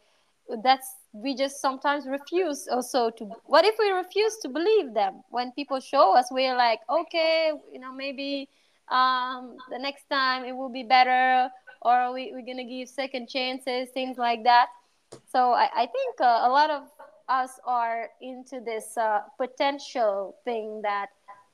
[0.63, 5.23] that's we just sometimes refuse also to what if we refuse to believe them?
[5.31, 8.49] When people show us we're like okay you know maybe
[8.89, 11.49] um, the next time it will be better
[11.83, 14.67] or we, we're gonna give second chances things like that.
[15.31, 16.83] So i, I think uh, a lot of
[17.29, 21.07] us are into this uh, potential thing that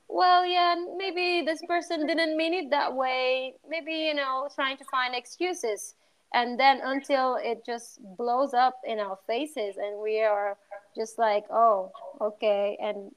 [0.08, 3.54] well yeah maybe this person didn't mean it that way.
[3.68, 5.96] Maybe you know trying to find excuses
[6.32, 10.56] and then until it just blows up in our faces and we are
[10.96, 12.76] just like oh okay.
[12.80, 13.10] And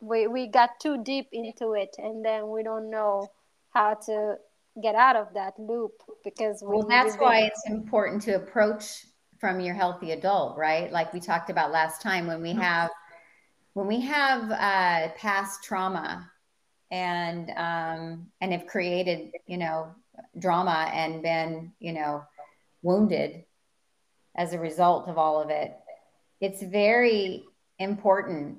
[0.00, 1.94] we we got too deep into it.
[1.98, 3.30] And then we don't know
[3.70, 4.36] how to
[4.82, 5.92] get out of that loop
[6.24, 9.06] because we, well that's why it's important to approach
[9.38, 10.90] from your healthy adult right?
[10.90, 12.90] Like we talked about last time when we have
[13.74, 16.28] when we have uh, past trauma
[16.90, 19.94] and um, and have created you know
[20.38, 22.24] drama and been you know
[22.82, 23.44] wounded
[24.36, 25.74] as a result of all of it.
[26.40, 27.44] It's very
[27.78, 28.58] important.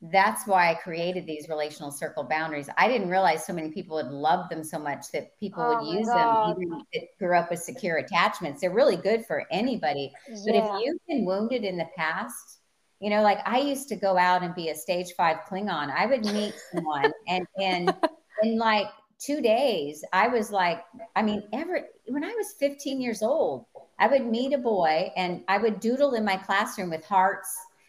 [0.00, 2.68] That's why I created these relational circle boundaries.
[2.76, 5.96] I didn't realize so many people would love them so much that people oh would
[5.96, 6.56] use God.
[6.56, 8.60] them, even that grew up with secure attachments.
[8.60, 10.12] They're really good for anybody.
[10.28, 10.36] Yeah.
[10.46, 12.58] But if you've been wounded in the past,
[13.00, 15.92] you know, like I used to go out and be a stage five Klingon.
[15.92, 17.94] I would meet someone and and
[18.42, 18.86] in like
[19.24, 20.82] two days, I was like,
[21.14, 23.66] I mean, ever when I was 15 years old,
[23.98, 27.48] I would meet a boy and I would doodle in my classroom with hearts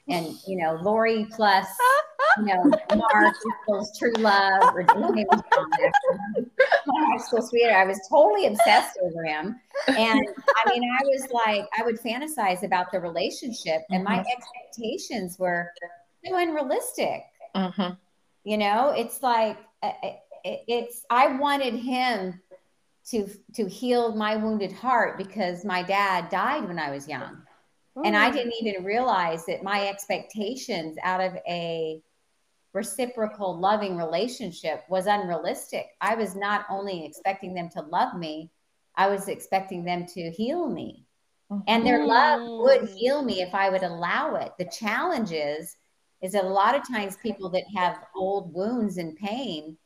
[0.09, 1.67] and you know, Lori plus
[2.38, 2.63] you know,
[2.95, 6.45] Mark equals true love or his name was John
[6.86, 7.75] my high school sweetheart.
[7.75, 9.59] I was totally obsessed over him.
[9.88, 10.27] And
[10.65, 14.27] I mean, I was like, I would fantasize about the relationship, and my mm-hmm.
[14.38, 15.71] expectations were
[16.25, 17.23] so unrealistic.
[17.55, 17.93] Mm-hmm.
[18.43, 20.11] You know, it's like uh, uh,
[20.43, 22.41] it's I wanted him
[23.09, 27.41] to to heal my wounded heart because my dad died when I was young.
[28.03, 32.01] And I didn't even realize that my expectations out of a
[32.73, 35.89] reciprocal loving relationship was unrealistic.
[36.01, 38.49] I was not only expecting them to love me,
[38.95, 41.05] I was expecting them to heal me.
[41.67, 42.95] And their love would mm.
[42.95, 44.53] heal me if I would allow it.
[44.57, 45.77] The challenge is
[46.21, 49.77] is that a lot of times people that have old wounds and pain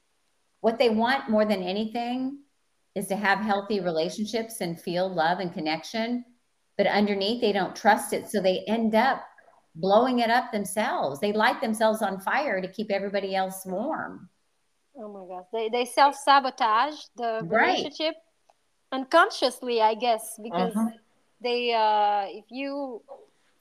[0.61, 2.39] what they want more than anything
[2.95, 6.25] is to have healthy relationships and feel love and connection.
[6.77, 8.29] But underneath, they don't trust it.
[8.29, 9.23] So they end up
[9.75, 11.19] blowing it up themselves.
[11.19, 14.29] They light themselves on fire to keep everybody else warm.
[14.97, 15.45] Oh my gosh.
[15.53, 17.67] They, they self sabotage the right.
[17.67, 18.15] relationship
[18.91, 20.89] unconsciously, I guess, because uh-huh.
[21.41, 23.01] they, uh, if you,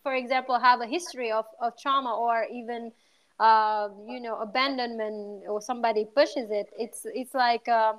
[0.03, 2.93] for example, have a history of, of trauma or even
[3.39, 7.93] uh, you know abandonment or somebody pushes it it's it's like uh,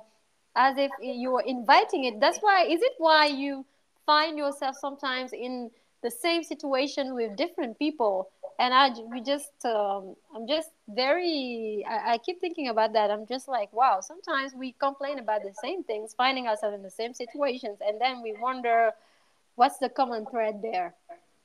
[0.58, 2.20] as if you're inviting it.
[2.20, 3.64] That's why is it why you
[4.04, 5.70] find yourself sometimes in
[6.02, 8.28] the same situation with different people?
[8.60, 13.08] And i we just um, i'm just very I, I, keep thinking about that.
[13.08, 16.90] I'm just like wow sometimes we complain about the same things finding ourselves in the
[16.90, 18.90] same situations and then we wonder
[19.54, 20.94] what's the common thread there.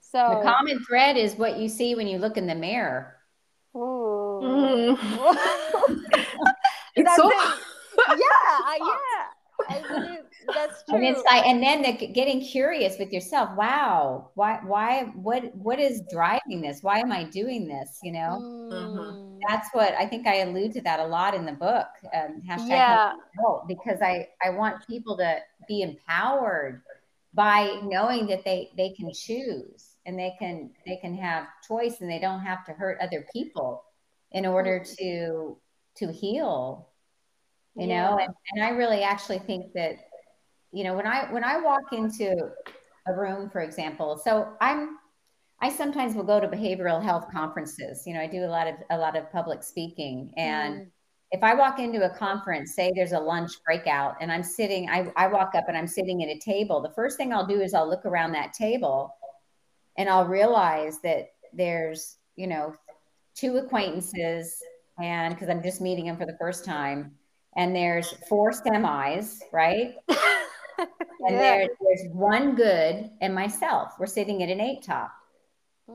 [0.01, 3.17] So the common thread is what you see when you look in the mirror
[3.75, 4.97] Mm.
[6.95, 9.27] it's so yeah, yeah.
[9.69, 10.17] I
[10.53, 10.97] that's true.
[10.97, 13.49] And it's like, and then the, getting curious with yourself.
[13.55, 16.81] Wow, why, why, what, what is driving this?
[16.81, 17.99] Why am I doing this?
[18.03, 19.39] You know, mm.
[19.47, 21.87] that's what I think I allude to that a lot in the book.
[22.13, 23.13] Um, hashtag yeah.
[23.67, 26.81] because I, I want people to be empowered
[27.33, 32.09] by knowing that they, they can choose and they can they can have choice and
[32.09, 33.83] they don't have to hurt other people
[34.31, 34.95] in order mm-hmm.
[34.95, 35.57] to
[35.95, 36.89] to heal
[37.75, 38.09] you yeah.
[38.09, 39.95] know and, and i really actually think that
[40.71, 42.51] you know when i when i walk into
[43.07, 44.97] a room for example so i'm
[45.63, 48.03] I sometimes will go to behavioral health conferences.
[48.05, 50.87] You know, I do a lot of a lot of public speaking, and mm.
[51.31, 55.09] if I walk into a conference, say there's a lunch breakout, and I'm sitting, I,
[55.15, 56.81] I walk up and I'm sitting at a table.
[56.81, 59.15] The first thing I'll do is I'll look around that table,
[59.97, 62.75] and I'll realize that there's you know
[63.35, 64.61] two acquaintances,
[65.01, 67.13] and because I'm just meeting them for the first time,
[67.55, 69.95] and there's four semis, right?
[70.07, 70.87] and
[71.29, 71.37] yeah.
[71.37, 73.93] there, there's one good and myself.
[73.99, 75.11] We're sitting at an eight top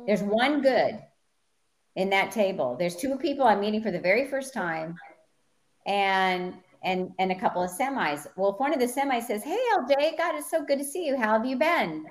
[0.07, 0.28] there's mm.
[0.28, 0.99] one good
[1.96, 2.76] in that table.
[2.78, 4.96] There's two people I'm meeting for the very first time,
[5.86, 8.26] and and and a couple of semis.
[8.36, 11.07] Well, if one of the semis says, "Hey, LJ, God, it's so good to see
[11.07, 11.16] you.
[11.16, 12.07] How have you been?"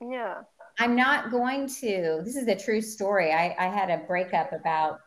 [0.00, 0.42] Yeah,
[0.78, 2.20] I'm not going to.
[2.24, 3.32] This is a true story.
[3.32, 5.00] I, I had a breakup about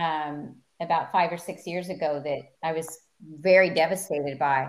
[0.00, 3.00] um, about five or six years ago that I was
[3.40, 4.68] very devastated by.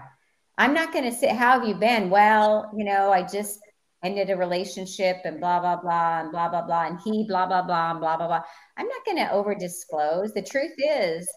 [0.58, 2.10] I'm not going to say, How have you been?
[2.10, 3.60] Well, you know, I just
[4.04, 7.62] ended a relationship and blah blah blah and blah blah blah and he blah blah
[7.62, 8.41] blah and blah blah blah.
[8.78, 10.34] I'm not going to over disclose.
[10.34, 11.30] The truth is,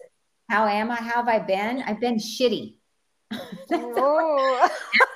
[0.50, 0.96] how am I?
[0.96, 1.82] How have I been?
[1.82, 2.74] I've been shitty.
[3.68, 4.68] that's, oh.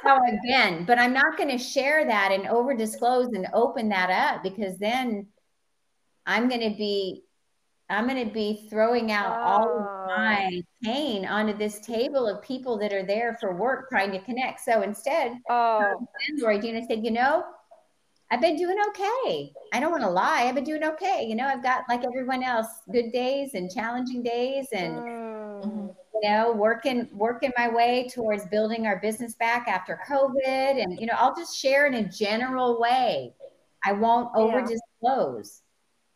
[0.03, 0.85] how I've been.
[0.85, 4.79] But I'm not going to share that and over disclose and open that up because
[4.79, 5.27] then
[6.27, 7.25] I'm going to be
[7.91, 9.43] I'm going to be throwing out oh.
[9.43, 10.07] all of oh.
[10.09, 14.61] my pain onto this table of people that are there for work trying to connect.
[14.61, 16.07] So instead, oh.
[16.29, 17.45] Android, you said, you know,
[18.31, 19.53] I've been doing okay.
[19.73, 20.43] I don't want to lie.
[20.43, 21.25] I've been doing okay.
[21.27, 25.28] You know, I've got like everyone else, good days and challenging days, and mm.
[26.23, 30.83] You know, working working my way towards building our business back after COVID.
[30.83, 33.35] And you know, I'll just share in a general way.
[33.85, 35.62] I won't over disclose.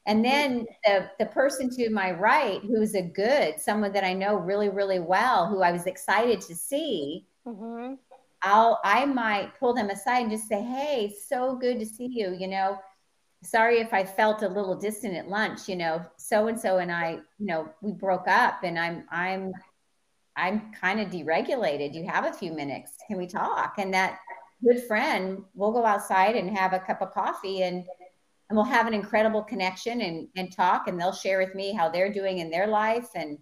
[0.07, 4.35] And then the, the person to my right, who's a good, someone that I know
[4.35, 7.95] really, really well, who I was excited to see, mm-hmm.
[8.43, 12.37] I'll I might pull them aside and just say, Hey, so good to see you.
[12.37, 12.79] You know,
[13.45, 16.91] sorry if I felt a little distant at lunch, you know, so and so and
[16.91, 19.53] I, you know, we broke up and I'm I'm
[20.37, 21.95] I'm kind of deregulated.
[21.95, 22.93] You have a few minutes.
[23.07, 23.75] Can we talk?
[23.79, 24.19] And that
[24.65, 27.85] good friend will go outside and have a cup of coffee and
[28.49, 31.89] and we'll have an incredible connection and, and talk and they'll share with me how
[31.89, 33.39] they're doing in their life and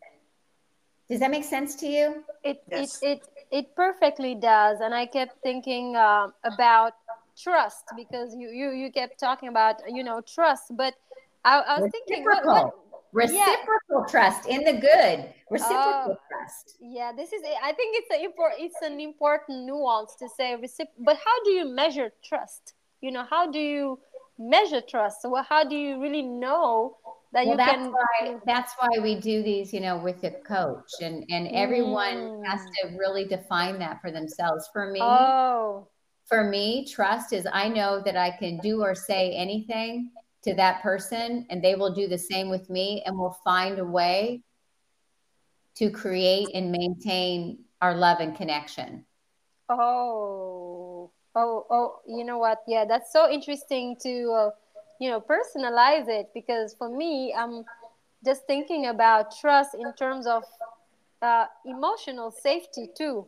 [1.09, 3.01] does that make sense to you it yes.
[3.03, 6.93] it, it it perfectly does and i kept thinking uh, about
[7.36, 10.95] trust because you, you you kept talking about you know trust but
[11.45, 12.74] i, I was thinking what, what,
[13.13, 14.05] reciprocal yeah.
[14.09, 15.33] trust in the good.
[15.51, 16.77] Reciprocal uh, trust.
[16.81, 20.95] Yeah this is i think it's an important it's an important nuance to say recip-
[20.99, 22.75] but how do you measure trust?
[23.01, 23.99] You know how do you
[24.39, 25.23] measure trust?
[25.23, 26.97] So how do you really know
[27.33, 30.31] that well, you that's can why, that's why we do these you know with a
[30.31, 32.47] coach and and everyone mm.
[32.47, 34.69] has to really define that for themselves.
[34.73, 35.89] For me oh.
[36.27, 40.11] for me trust is i know that i can do or say anything
[40.43, 43.84] to that person and they will do the same with me and we'll find a
[43.84, 44.43] way
[45.76, 49.05] to create and maintain our love and connection
[49.68, 52.59] oh Oh, oh, you know what?
[52.66, 54.51] Yeah, that's so interesting to, uh,
[55.01, 57.64] you know, personalize it because for me, I'm
[58.24, 60.43] just thinking about trust in terms of
[61.22, 63.26] uh, emotional safety too.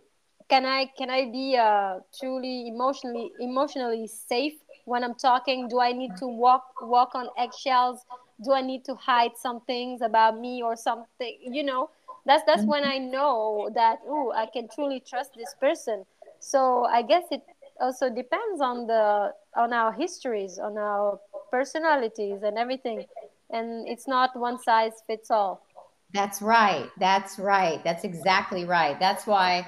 [0.48, 4.54] Can I can I be uh, truly emotionally emotionally safe
[4.84, 5.68] when I'm talking?
[5.68, 8.04] Do I need to walk walk on eggshells?
[8.44, 11.36] Do I need to hide some things about me or something?
[11.40, 11.90] You know,
[12.26, 13.10] that's that's when I mm-hmm.
[13.10, 16.04] know that oh, I can truly trust this person.
[16.40, 17.42] So I guess it
[17.80, 21.18] also depends on the on our histories on our
[21.50, 23.04] personalities and everything
[23.50, 25.66] and it's not one size fits all
[26.12, 29.66] that's right that's right that's exactly right that's why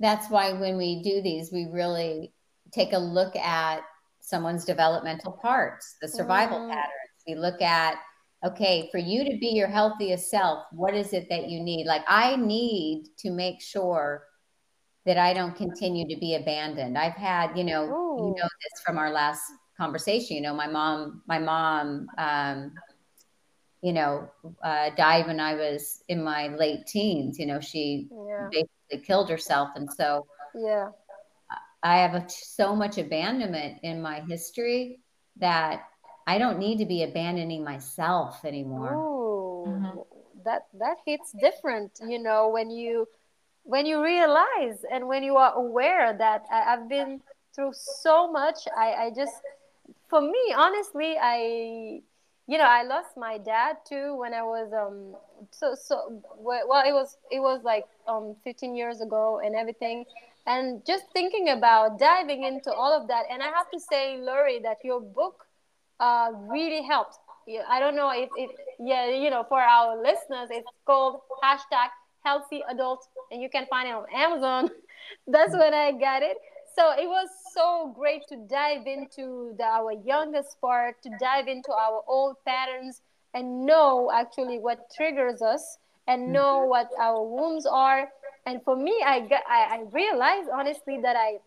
[0.00, 2.32] that's why when we do these we really
[2.72, 3.82] take a look at
[4.32, 6.68] someone's developmental parts the survival mm.
[6.70, 7.96] patterns we look at
[8.44, 12.04] okay for you to be your healthiest self what is it that you need like
[12.08, 14.24] i need to make sure
[15.04, 16.96] that I don't continue to be abandoned.
[16.96, 18.16] I've had, you know, Ooh.
[18.18, 19.42] you know this from our last
[19.76, 20.36] conversation.
[20.36, 22.72] You know, my mom, my mom, um,
[23.82, 24.30] you know,
[24.62, 27.38] uh, died when I was in my late teens.
[27.38, 28.48] You know, she yeah.
[28.50, 30.90] basically killed herself, and so yeah,
[31.82, 35.00] I have a, so much abandonment in my history
[35.36, 35.82] that
[36.26, 38.94] I don't need to be abandoning myself anymore.
[38.94, 39.98] Ooh, mm-hmm.
[40.44, 41.98] that that hits different.
[42.06, 43.08] You know, when you
[43.64, 47.20] when you realize and when you are aware that I, have been
[47.54, 49.34] through so much, I, I just,
[50.08, 52.00] for me, honestly, I,
[52.48, 55.16] you know, I lost my dad too when I was, um,
[55.50, 60.04] so, so, well, it was, it was like, um, 15 years ago and everything.
[60.46, 63.24] And just thinking about diving into all of that.
[63.30, 65.44] And I have to say, Lori, that your book,
[66.00, 67.16] uh, really helped.
[67.68, 71.90] I don't know if it, yeah, you know, for our listeners, it's called hashtag
[72.24, 74.70] healthy adult, and you can find it on Amazon.
[75.26, 76.36] That's when I got it.
[76.74, 81.72] So it was so great to dive into the, our youngest part, to dive into
[81.72, 83.02] our old patterns
[83.34, 86.32] and know actually what triggers us and mm-hmm.
[86.32, 88.08] know what our wounds are.
[88.46, 91.38] And for me, I got, I, I realized honestly that I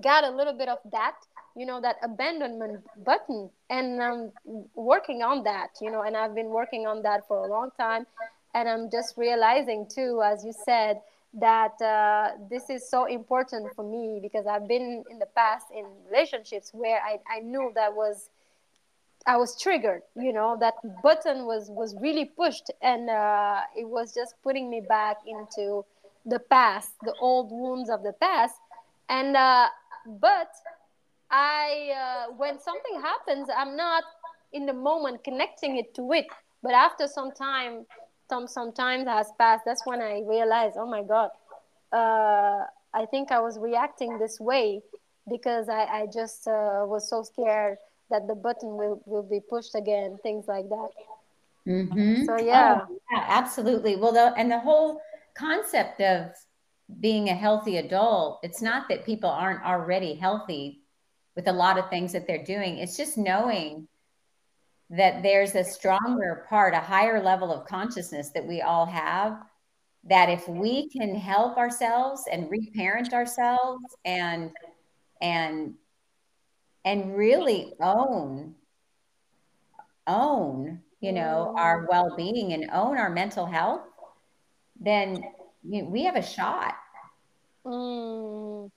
[0.00, 1.14] got a little bit of that
[1.56, 4.30] you know that abandonment button and i'm
[4.74, 8.06] working on that you know and i've been working on that for a long time
[8.54, 11.00] and i'm just realizing too as you said
[11.38, 15.84] that uh, this is so important for me because i've been in the past in
[16.10, 18.28] relationships where i, I knew that was
[19.26, 24.14] i was triggered you know that button was was really pushed and uh, it was
[24.14, 25.84] just putting me back into
[26.24, 28.54] the past the old wounds of the past
[29.08, 29.68] and uh,
[30.20, 30.50] but
[31.30, 34.04] I uh, when something happens, I'm not
[34.52, 36.26] in the moment connecting it to it.
[36.62, 37.86] But after some time,
[38.28, 39.64] some some time has passed.
[39.64, 41.30] That's when I realized, oh my god,
[41.92, 42.64] uh,
[42.94, 44.82] I think I was reacting this way
[45.28, 47.78] because I, I just uh, was so scared
[48.10, 50.88] that the button will, will be pushed again, things like that.
[51.66, 52.24] Mm-hmm.
[52.24, 52.82] So yeah.
[52.88, 53.96] Oh, yeah, absolutely.
[53.96, 55.00] Well, the, and the whole
[55.34, 56.30] concept of
[57.00, 60.82] being a healthy adult, it's not that people aren't already healthy
[61.34, 62.78] with a lot of things that they're doing.
[62.78, 63.88] It's just knowing
[64.90, 69.38] that there's a stronger part, a higher level of consciousness that we all have.
[70.04, 74.52] That if we can help ourselves and reparent ourselves and
[75.20, 75.74] and
[76.86, 78.54] and really own
[80.06, 81.88] own you know our mm.
[81.90, 83.82] well-being and own our mental health
[84.80, 85.22] then
[85.62, 86.74] we have a shot
[87.66, 88.70] mm.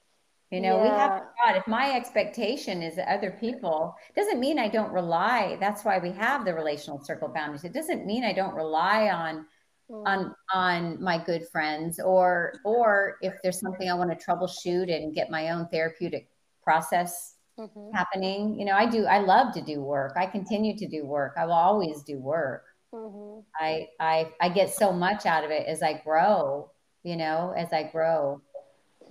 [0.51, 0.82] You know, yeah.
[0.82, 4.91] we have a shot If my expectation is that other people doesn't mean I don't
[4.91, 5.57] rely.
[5.60, 7.64] That's why we have the relational circle boundaries.
[7.64, 9.45] It doesn't mean I don't rely on
[9.91, 10.07] mm.
[10.07, 15.14] on on my good friends or or if there's something I want to troubleshoot and
[15.14, 16.30] get my own therapeutic
[16.64, 17.95] process mm-hmm.
[17.95, 18.57] happening.
[18.57, 19.05] You know, I do.
[19.05, 20.14] I love to do work.
[20.16, 21.34] I continue to do work.
[21.38, 22.64] I will always do work.
[22.93, 23.41] Mm-hmm.
[23.60, 26.72] I I I get so much out of it as I grow.
[27.03, 28.41] You know, as I grow,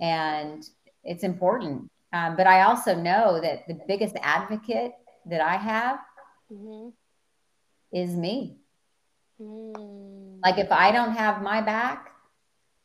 [0.01, 0.63] and
[1.03, 1.89] it's important.
[2.11, 4.93] Um, but I also know that the biggest advocate
[5.27, 5.99] that I have
[6.51, 6.89] mm-hmm.
[7.93, 8.57] is me.
[9.39, 10.39] Mm.
[10.43, 12.11] Like if I don't have my back,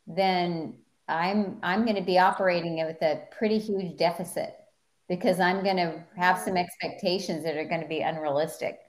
[0.07, 0.75] then
[1.07, 4.55] I'm I'm going to be operating with a pretty huge deficit
[5.07, 8.79] because I'm going to have some expectations that are going to be unrealistic.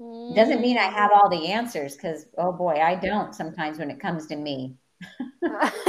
[0.00, 0.34] Mm.
[0.34, 4.00] Doesn't mean I have all the answers because oh boy, I don't sometimes when it
[4.00, 4.76] comes to me.
[5.42, 5.84] but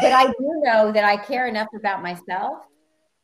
[0.00, 2.64] I do know that I care enough about myself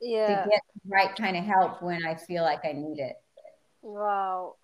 [0.01, 0.45] yeah.
[0.45, 3.17] to get the right kind of help when I feel like I need it.
[3.83, 4.57] Wow.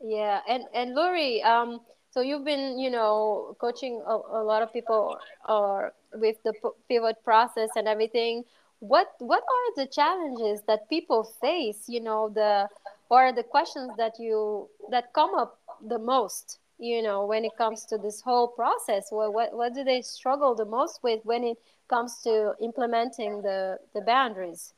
[0.00, 0.40] Yeah.
[0.48, 1.80] And and Lori, um,
[2.10, 5.18] so you've been, you know, coaching a, a lot of people
[5.48, 6.54] or uh, with the
[6.88, 8.44] pivot process and everything.
[8.80, 12.68] What what are the challenges that people face, you know, the
[13.08, 17.84] or the questions that you that come up the most you know when it comes
[17.86, 19.08] to this whole process?
[19.10, 21.58] What, what what do they struggle the most with when it
[21.88, 24.74] comes to implementing the the boundaries?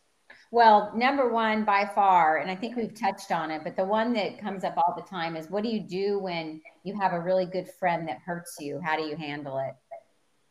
[0.50, 4.14] Well number one by far and i think we've touched on it but the one
[4.14, 7.20] that comes up all the time is what do you do when you have a
[7.20, 8.80] really good friend that hurts you?
[8.82, 9.74] How do you handle it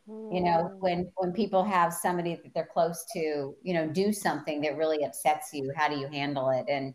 [0.07, 4.61] you know when when people have somebody that they're close to you know do something
[4.61, 6.65] that really upsets you how do you handle it?
[6.69, 6.93] And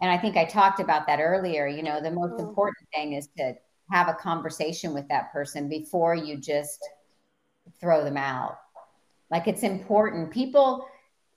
[0.00, 2.48] and i think i talked about that earlier you know the most mm.
[2.48, 3.54] important thing is to
[3.90, 6.86] have a conversation with that person before you just
[7.80, 8.58] throw them out.
[9.30, 10.30] Like it's important.
[10.30, 10.86] People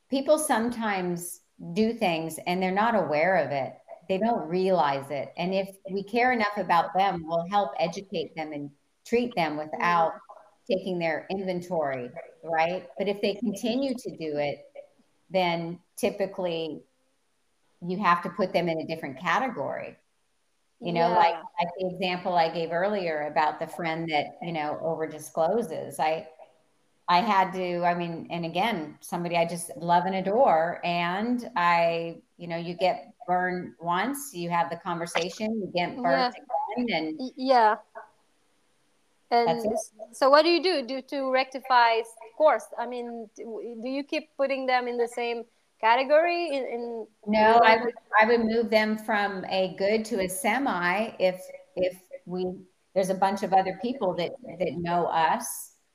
[0.09, 1.41] people sometimes
[1.73, 3.73] do things and they're not aware of it.
[4.09, 5.31] They don't realize it.
[5.37, 8.69] And if we care enough about them we'll help educate them and
[9.05, 10.13] treat them without
[10.71, 12.09] taking their inventory
[12.43, 14.59] right but if they continue to do it
[15.29, 16.81] then typically
[17.81, 19.97] you have to put them in a different category
[20.81, 21.17] you know yeah.
[21.17, 25.99] like like the example i gave earlier about the friend that you know over discloses
[25.99, 26.27] i
[27.07, 32.17] i had to i mean and again somebody i just love and adore and i
[32.37, 36.83] you know you get burned once you have the conversation you get burned yeah.
[36.83, 37.75] again and yeah
[39.31, 39.65] and
[40.11, 40.85] so what do you do?
[40.85, 42.01] Do to rectify
[42.37, 45.43] course i mean do you keep putting them in the same
[45.79, 50.27] category in, in no i would i would move them from a good to a
[50.27, 51.39] semi if
[51.75, 52.47] if we
[52.95, 55.45] there's a bunch of other people that that know us.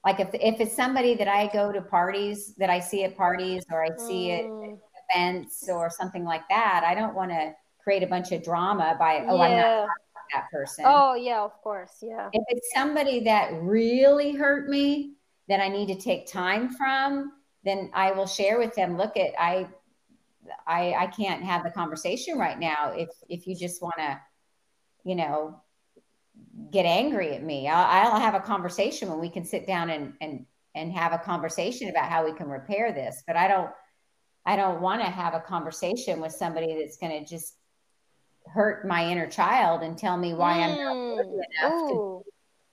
[0.05, 3.65] Like if if it's somebody that i go to parties that i see at parties
[3.71, 4.73] or i see mm.
[4.73, 4.79] it
[5.11, 6.85] offense or something like that.
[6.87, 9.89] I don't want to create a bunch of drama by, oh, I'm not
[10.33, 10.85] that person.
[10.87, 11.99] Oh, yeah, of course.
[12.03, 12.29] Yeah.
[12.33, 15.13] If it's somebody that really hurt me,
[15.49, 17.33] that I need to take time from,
[17.65, 19.69] then I will share with them, look at, I,
[20.67, 22.93] I, I can't have the conversation right now.
[22.97, 24.21] If, if you just want to,
[25.05, 25.61] you know,
[26.73, 30.15] get angry at me, I'll, I'll have a conversation when we can sit down and,
[30.21, 33.23] and, and have a conversation about how we can repair this.
[33.27, 33.71] But I don't,
[34.45, 37.55] I don't want to have a conversation with somebody that's going to just
[38.57, 40.63] hurt my inner child and tell me why mm.
[40.65, 41.17] I'm not hmm.
[41.17, 42.25] good enough to,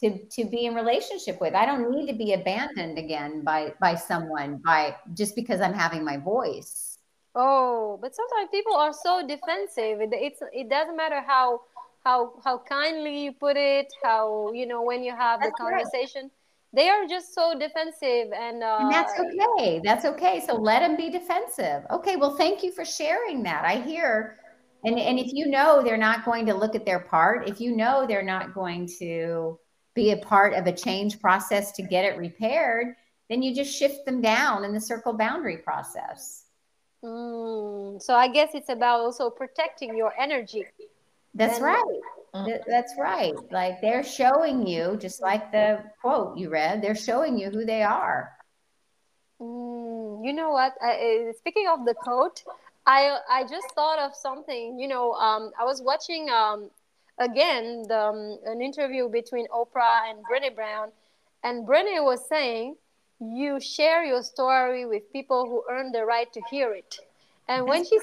[0.01, 1.53] to, to be in relationship with.
[1.53, 6.03] I don't need to be abandoned again by by someone by just because I'm having
[6.03, 6.97] my voice.
[7.35, 10.01] Oh, but sometimes people are so defensive.
[10.01, 11.61] It, it's it doesn't matter how
[12.03, 16.23] how how kindly you put it, how you know when you have That's the conversation.
[16.23, 16.39] Right
[16.75, 20.97] they are just so defensive and, uh, and that's okay that's okay so let them
[20.97, 24.39] be defensive okay well thank you for sharing that i hear
[24.83, 27.75] and and if you know they're not going to look at their part if you
[27.75, 29.57] know they're not going to
[29.95, 32.95] be a part of a change process to get it repaired
[33.29, 36.45] then you just shift them down in the circle boundary process.
[37.03, 40.65] Mm, so i guess it's about also protecting your energy.
[41.33, 42.01] That's and, right.
[42.35, 42.59] Mm.
[42.67, 43.33] that's right.
[43.51, 47.83] Like they're showing you just like the quote you read they're showing you who they
[47.83, 48.31] are.
[49.41, 50.73] Mm, you know what?
[50.81, 52.43] I, speaking of the quote
[52.85, 54.79] I I just thought of something.
[54.79, 56.69] You know, um, I was watching um,
[57.17, 60.91] again the, um, an interview between Oprah and Brené Brown,
[61.43, 62.75] and Brené was saying,
[63.19, 66.99] "You share your story with people who earn the right to hear it."
[67.47, 67.99] And when she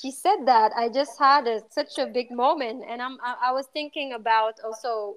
[0.00, 3.52] she said that, I just had a, such a big moment, and I'm I, I,
[3.52, 5.16] was thinking about also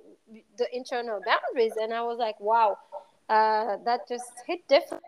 [0.58, 2.78] the internal boundaries, and I was like, "Wow,
[3.30, 5.04] uh, that just hit different."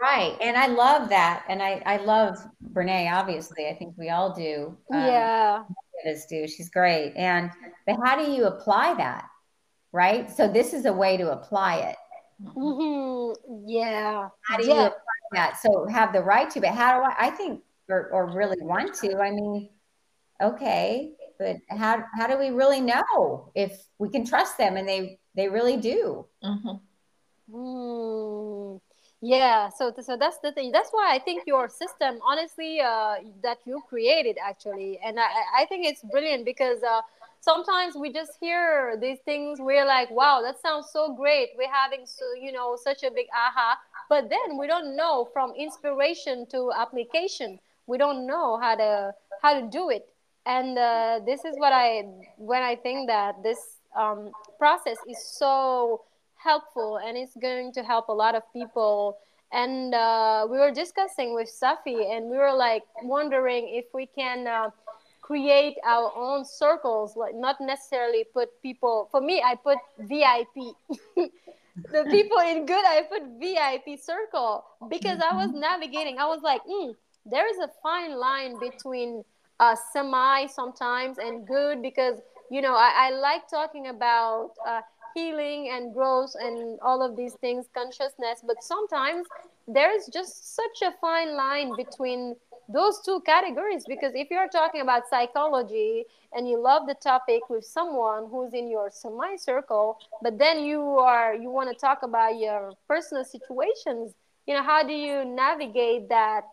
[0.00, 0.36] Right.
[0.40, 1.44] And I love that.
[1.48, 2.38] And I, I love
[2.72, 3.68] Brene, obviously.
[3.68, 4.76] I think we all do.
[4.92, 5.62] Um, yeah.
[6.06, 6.48] As do.
[6.48, 7.12] She's great.
[7.14, 7.50] And
[7.86, 9.28] but how do you apply that?
[9.92, 10.30] Right.
[10.30, 11.96] So this is a way to apply it.
[12.42, 13.64] Mm-hmm.
[13.66, 14.28] Yeah.
[14.42, 14.74] How do yeah.
[14.74, 14.98] you apply
[15.32, 15.60] that?
[15.60, 18.94] So have the right to, but how do I I think or, or really want
[18.94, 19.18] to?
[19.18, 19.68] I mean,
[20.40, 25.18] okay, but how how do we really know if we can trust them and they
[25.34, 26.26] they really do?
[26.42, 26.76] Mm-hmm.
[27.54, 28.80] Mm
[29.20, 33.58] yeah so so that's the thing that's why i think your system honestly uh, that
[33.66, 37.02] you created actually and i i think it's brilliant because uh,
[37.40, 42.06] sometimes we just hear these things we're like wow that sounds so great we're having
[42.06, 46.72] so you know such a big aha but then we don't know from inspiration to
[46.72, 49.12] application we don't know how to
[49.42, 50.08] how to do it
[50.46, 52.02] and uh, this is what i
[52.38, 56.00] when i think that this um, process is so
[56.42, 59.18] helpful and it's going to help a lot of people
[59.52, 64.46] and uh, we were discussing with Safi and we were like wondering if we can
[64.46, 64.70] uh,
[65.20, 70.74] create our own circles like not necessarily put people for me I put VIP
[71.76, 75.60] the people in good I put VIP circle because I was mm-hmm.
[75.60, 76.94] navigating I was like mm,
[77.26, 79.24] there is a fine line between
[79.60, 82.18] uh, semi sometimes and good because
[82.50, 84.80] you know I, I like talking about uh,
[85.14, 88.42] healing and growth and all of these things, consciousness.
[88.46, 89.26] But sometimes
[89.66, 92.36] there's just such a fine line between
[92.72, 97.64] those two categories because if you're talking about psychology and you love the topic with
[97.64, 102.38] someone who's in your semi circle but then you are you want to talk about
[102.38, 104.12] your personal situations
[104.46, 106.44] you know how do you navigate that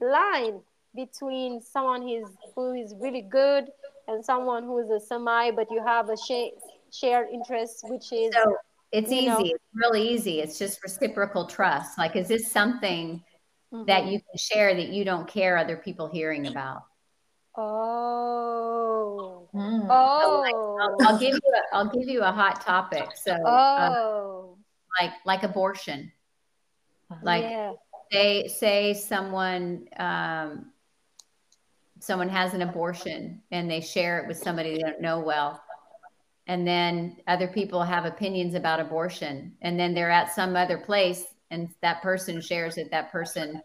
[0.00, 0.60] line
[0.94, 3.66] between someone who's who is really good
[4.08, 6.56] and someone who is a semi but you have a sh-
[6.92, 8.56] shared interests, which is so
[8.92, 9.26] it's easy.
[9.26, 10.40] Know, it's really easy.
[10.40, 11.96] It's just reciprocal trust.
[11.98, 13.22] Like, is this something
[13.72, 13.86] mm-hmm.
[13.86, 16.82] that you can share that you don't care other people hearing about?
[17.56, 19.86] Oh, mm.
[19.88, 20.20] oh!
[20.22, 23.08] So like, I'll, I'll, give you a, I'll give you a hot topic.
[23.14, 24.56] So, uh, oh,
[25.00, 26.12] uh, like like abortion.
[27.22, 27.72] Like, yeah.
[28.10, 30.72] say say someone um,
[31.98, 35.62] someone has an abortion and they share it with somebody they don't know well
[36.46, 41.24] and then other people have opinions about abortion and then they're at some other place
[41.50, 43.62] and that person shares that that person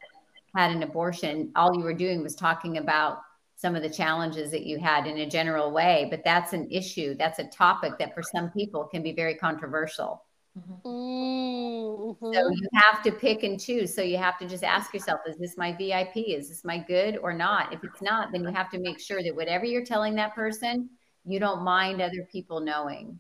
[0.56, 1.52] had an abortion.
[1.56, 3.20] All you were doing was talking about
[3.56, 7.16] some of the challenges that you had in a general way but that's an issue
[7.16, 10.24] that's a topic that for some people can be very controversial.
[10.58, 12.34] Mm-hmm.
[12.34, 15.38] so you have to pick and choose so you have to just ask yourself is
[15.38, 17.74] this my vip is this my good or not?
[17.74, 20.90] If it's not then you have to make sure that whatever you're telling that person
[21.28, 23.20] you don't mind other people knowing.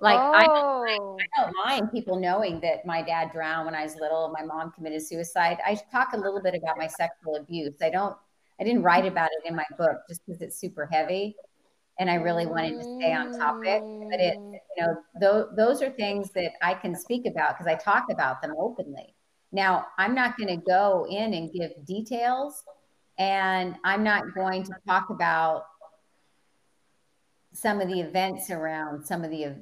[0.00, 0.32] Like oh.
[0.32, 1.18] I, don't, oh.
[1.20, 4.32] I don't mind people knowing that my dad drowned when I was little.
[4.36, 5.58] My mom committed suicide.
[5.64, 7.74] I talk a little bit about my sexual abuse.
[7.82, 8.16] I don't.
[8.60, 11.36] I didn't write about it in my book just because it's super heavy,
[12.00, 13.82] and I really wanted to stay on topic.
[14.10, 14.54] But it, mm.
[14.76, 18.42] you know, th- those are things that I can speak about because I talk about
[18.42, 19.14] them openly.
[19.52, 22.64] Now, I'm not going to go in and give details,
[23.18, 25.64] and I'm not going to talk about
[27.52, 29.56] some of the events around some of the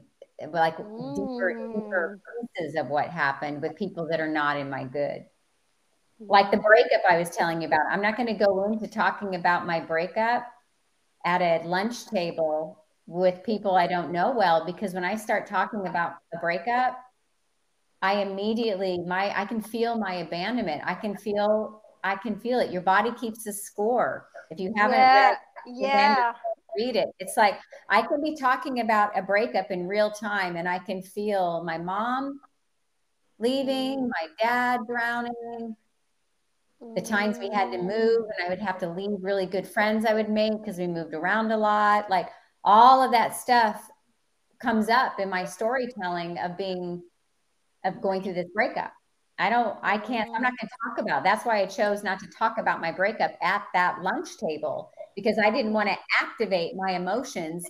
[0.50, 1.14] like mm.
[1.14, 2.48] deeper, deeper mm.
[2.56, 5.24] pieces of what happened with people that are not in my good.
[6.18, 7.82] Like the breakup I was telling you about.
[7.90, 10.46] I'm not going to go into talking about my breakup
[11.26, 15.86] at a lunch table with people I don't know well because when I start talking
[15.86, 16.98] about the breakup,
[18.02, 20.82] I immediately my I can feel my abandonment.
[20.84, 22.70] I can feel I can feel it.
[22.70, 24.28] Your body keeps a score.
[24.50, 26.32] If you haven't yeah, read, yeah
[26.76, 27.08] read it.
[27.18, 27.58] It's like
[27.88, 31.78] I can be talking about a breakup in real time and I can feel my
[31.78, 32.40] mom
[33.38, 34.08] leaving, mm.
[34.08, 35.76] my dad drowning,
[36.94, 37.84] the times we had to mm.
[37.84, 40.86] move and I would have to leave really good friends I would make because we
[40.86, 42.10] moved around a lot.
[42.10, 42.28] Like
[42.64, 43.88] all of that stuff
[44.58, 47.02] comes up in my storytelling of being
[47.84, 48.92] of going through this breakup.
[49.38, 50.44] I don't, I can't, I'm mm.
[50.44, 51.24] not going to talk about.
[51.24, 55.38] That's why I chose not to talk about my breakup at that lunch table because
[55.42, 57.64] I didn't want to activate my emotions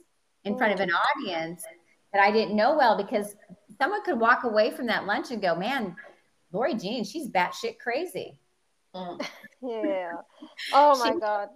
[0.44, 1.64] in front of an audience
[2.12, 3.34] that I didn't know well because
[3.80, 5.96] someone could walk away from that lunch and go, man,
[6.52, 8.40] Lori Jean, she's batshit crazy.
[8.94, 9.24] Mm.
[9.62, 10.12] yeah.
[10.72, 11.48] Oh my she, God.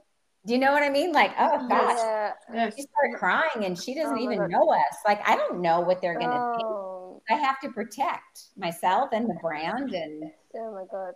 [0.47, 1.13] Do you know what I mean?
[1.13, 2.71] Like, oh gosh, yeah.
[2.71, 4.51] she started crying and she doesn't oh even God.
[4.51, 4.97] know us.
[5.07, 7.21] Like, I don't know what they're gonna oh.
[7.29, 7.39] think.
[7.39, 10.25] I have to protect myself and the brand and
[10.57, 11.13] oh my God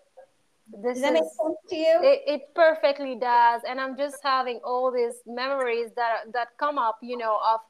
[0.72, 2.00] this does that is, make sense to you?
[2.02, 6.98] It, it, perfectly does, and I'm just having all these memories that that come up,
[7.02, 7.60] you know, of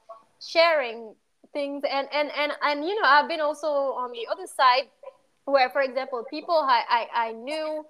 [0.40, 1.14] sharing
[1.53, 4.88] things, and and and and you know, I've been also on the other side,
[5.45, 7.84] where, for example, people I I, I knew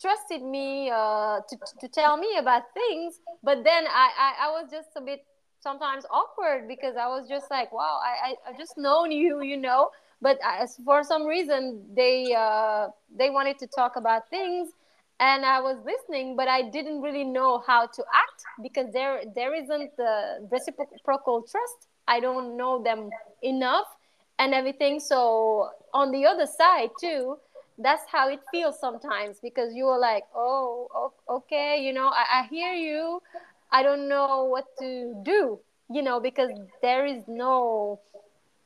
[0.00, 4.70] trusted me uh, to to tell me about things, but then I, I I was
[4.70, 5.24] just a bit
[5.60, 9.56] sometimes awkward because I was just like, wow, I I I've just known you, you
[9.56, 9.90] know,
[10.22, 14.70] but as for some reason they uh, they wanted to talk about things
[15.20, 19.54] and i was listening but i didn't really know how to act because there there
[19.54, 21.88] isn't the reciprocal trust.
[22.08, 23.10] I don't know them
[23.42, 23.86] enough
[24.38, 24.98] and everything.
[25.00, 27.36] So on the other side too
[27.78, 32.46] that's how it feels sometimes because you are like oh okay you know I, I
[32.48, 33.20] hear you.
[33.70, 35.58] I don't know what to do
[35.90, 36.50] you know because
[36.82, 38.00] there is no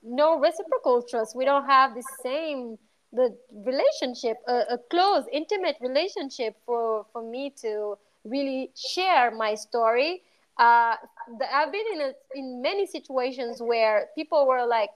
[0.03, 1.37] no reciprocal trust.
[1.37, 2.79] We don't have the same
[3.13, 10.23] the relationship, a, a close, intimate relationship for for me to really share my story.
[10.59, 10.97] Uh,
[11.39, 14.91] the, I've been in a, in many situations where people were like,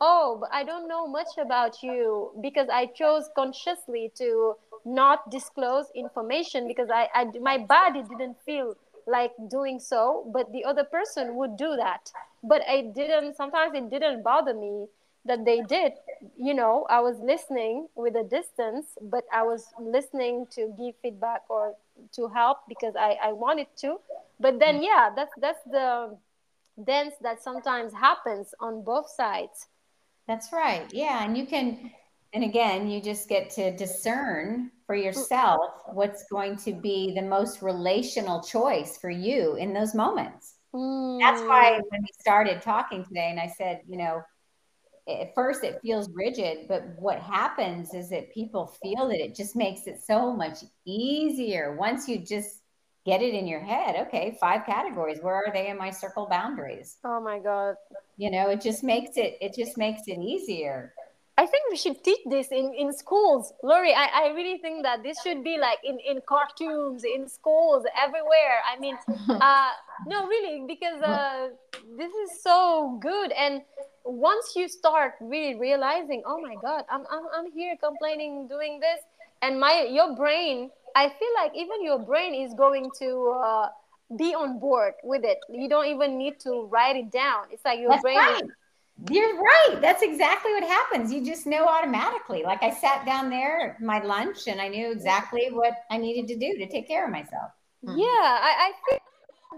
[0.00, 5.86] "Oh, but I don't know much about you," because I chose consciously to not disclose
[5.94, 8.76] information because I, I my body didn't feel
[9.06, 12.10] like doing so, but the other person would do that.
[12.42, 14.86] But i didn't sometimes it didn't bother me
[15.24, 15.92] that they did.
[16.36, 21.42] You know i was listening with a distance but i was listening to give feedback
[21.48, 21.74] or
[22.12, 23.98] to help because i i wanted to.
[24.40, 24.84] But then mm.
[24.84, 26.16] yeah that's that's the
[26.82, 29.68] dance that sometimes happens on both sides.
[30.26, 30.92] That's right.
[30.92, 31.90] Yeah and you can
[32.34, 35.60] and again you just get to discern for yourself
[35.92, 41.20] what's going to be the most relational choice for you in those moments Mm.
[41.20, 44.22] That's why when we started talking today, and I said, you know,
[45.08, 49.54] at first it feels rigid, but what happens is that people feel that it just
[49.54, 52.62] makes it so much easier once you just
[53.06, 54.06] get it in your head.
[54.06, 55.18] Okay, five categories.
[55.20, 56.96] Where are they in my circle boundaries?
[57.04, 57.76] Oh my God.
[58.16, 60.94] You know, it just makes it, it just makes it easier.
[61.36, 63.52] I think we should teach this in, in schools.
[63.62, 67.84] Lori, I, I really think that this should be like in, in cartoons, in schools,
[68.00, 68.62] everywhere.
[68.70, 68.96] I mean,
[69.28, 69.70] uh,
[70.06, 71.48] no, really, because uh,
[71.96, 73.32] this is so good.
[73.32, 73.62] And
[74.04, 79.00] once you start really realizing, oh my God, I'm, I'm, I'm here complaining, doing this,
[79.42, 83.68] and my your brain, I feel like even your brain is going to uh,
[84.16, 85.38] be on board with it.
[85.50, 87.46] You don't even need to write it down.
[87.50, 88.42] It's like your That's brain right.
[89.02, 89.78] Is you're right.
[89.80, 91.12] That's exactly what happens.
[91.12, 92.42] You just know automatically.
[92.42, 96.28] Like I sat down there at my lunch and I knew exactly what I needed
[96.28, 97.50] to do to take care of myself.
[97.84, 97.98] Mm-hmm.
[97.98, 99.02] Yeah, I, I think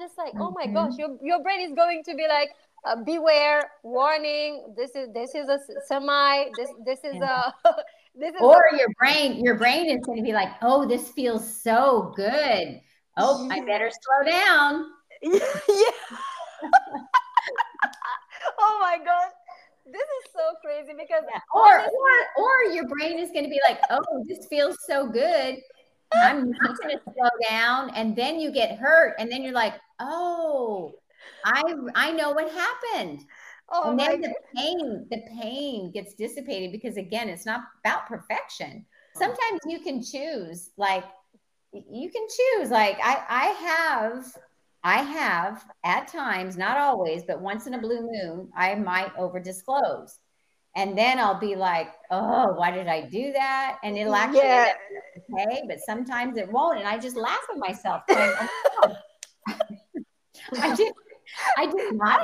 [0.01, 1.01] just like, oh my gosh, mm-hmm.
[1.01, 2.51] your, your brain is going to be like,
[2.87, 4.75] uh, beware, warning.
[4.77, 6.45] This is this is a semi.
[6.57, 7.51] This this is yeah.
[7.65, 7.75] a
[8.15, 11.11] this is or a- your brain your brain is going to be like, oh, this
[11.11, 12.81] feels so good.
[13.17, 14.87] Oh, I better slow down.
[15.23, 15.39] yeah.
[18.59, 19.31] oh my god
[19.87, 21.41] this is so crazy because yeah.
[21.55, 25.59] or, or or your brain is going to be like, oh, this feels so good.
[26.13, 29.75] I'm not going to slow down, and then you get hurt, and then you're like,
[30.01, 30.93] oh,
[31.45, 31.63] I
[31.95, 33.25] I know what happened.
[33.69, 38.85] Oh and then the pain, the pain gets dissipated because again, it's not about perfection.
[39.17, 39.19] Oh.
[39.19, 41.05] Sometimes you can choose, like
[41.73, 42.71] you can choose.
[42.71, 44.33] Like I, I have,
[44.87, 49.41] I have at times, not always, but once in a blue moon, I might over
[49.41, 50.17] disclose.
[50.77, 53.79] And then I'll be like, oh, why did I do that?
[53.83, 54.75] And it'll actually yeah.
[55.35, 56.79] okay, but sometimes it won't.
[56.79, 58.03] And I just laugh at myself.
[58.07, 58.33] Going,
[58.85, 58.97] oh,
[60.57, 60.93] I did
[61.59, 62.21] I did not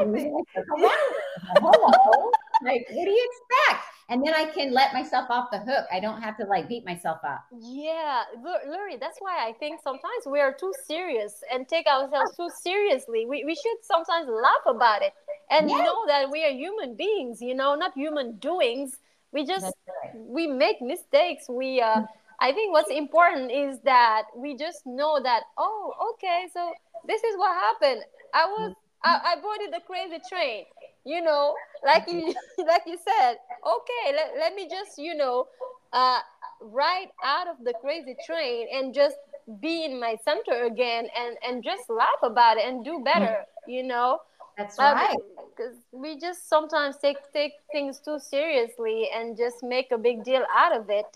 [1.56, 2.30] Hello.
[2.64, 3.91] Like, what do you expect?
[4.12, 5.86] And then I can let myself off the hook.
[5.90, 7.46] I don't have to like beat myself up.
[7.58, 12.50] Yeah, Lori, that's why I think sometimes we are too serious and take ourselves too
[12.62, 13.24] seriously.
[13.24, 15.14] We, we should sometimes laugh about it
[15.50, 15.78] and yes.
[15.78, 18.98] know that we are human beings, you know, not human doings.
[19.32, 20.12] We just right.
[20.14, 21.46] we make mistakes.
[21.48, 22.02] We uh
[22.38, 26.70] I think what's important is that we just know that, oh, okay, so
[27.06, 28.02] this is what happened.
[28.34, 30.64] I was I, I boarded the crazy train.
[31.04, 33.36] You know, like you like you said,
[33.66, 35.48] okay, let, let me just, you know,
[35.92, 36.20] uh
[36.60, 39.16] ride out of the crazy train and just
[39.60, 43.82] be in my center again and and just laugh about it and do better, you
[43.82, 44.20] know.
[44.56, 45.16] That's uh, right.
[45.56, 50.44] Because we just sometimes take take things too seriously and just make a big deal
[50.54, 51.06] out of it,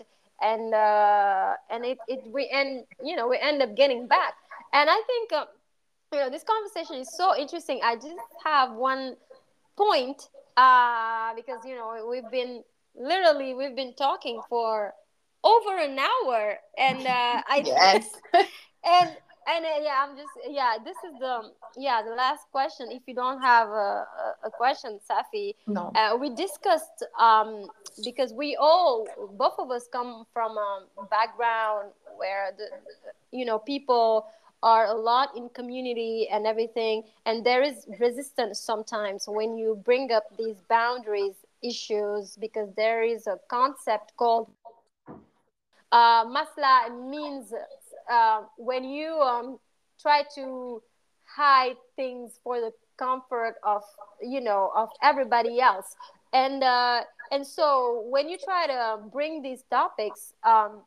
[0.41, 4.33] and uh, and it it we end you know we end up getting back.
[4.73, 5.45] And I think uh,
[6.13, 9.15] you know this conversation is so interesting i just have one
[9.77, 12.63] point uh because you know we've been
[12.95, 14.93] literally we've been talking for
[15.43, 18.09] over an hour and uh i yes.
[18.33, 19.09] and
[19.47, 22.87] and uh, yeah i'm just yeah this is the yeah the last question.
[22.91, 24.05] If you don't have a,
[24.43, 25.91] a question safi no.
[25.95, 27.67] uh, we discussed um
[28.03, 29.07] because we all
[29.37, 32.67] both of us come from a background where the
[33.31, 34.25] you know people
[34.63, 40.11] are a lot in community and everything and there is resistance sometimes when you bring
[40.11, 44.49] up these boundaries issues because there is a concept called
[45.91, 47.53] uh, masla means
[48.09, 49.59] uh, when you um,
[50.01, 50.81] try to
[51.25, 53.83] hide things for the comfort of
[54.21, 55.95] you know of everybody else.
[56.33, 57.01] And uh,
[57.31, 60.81] and so when you try to bring these topics um,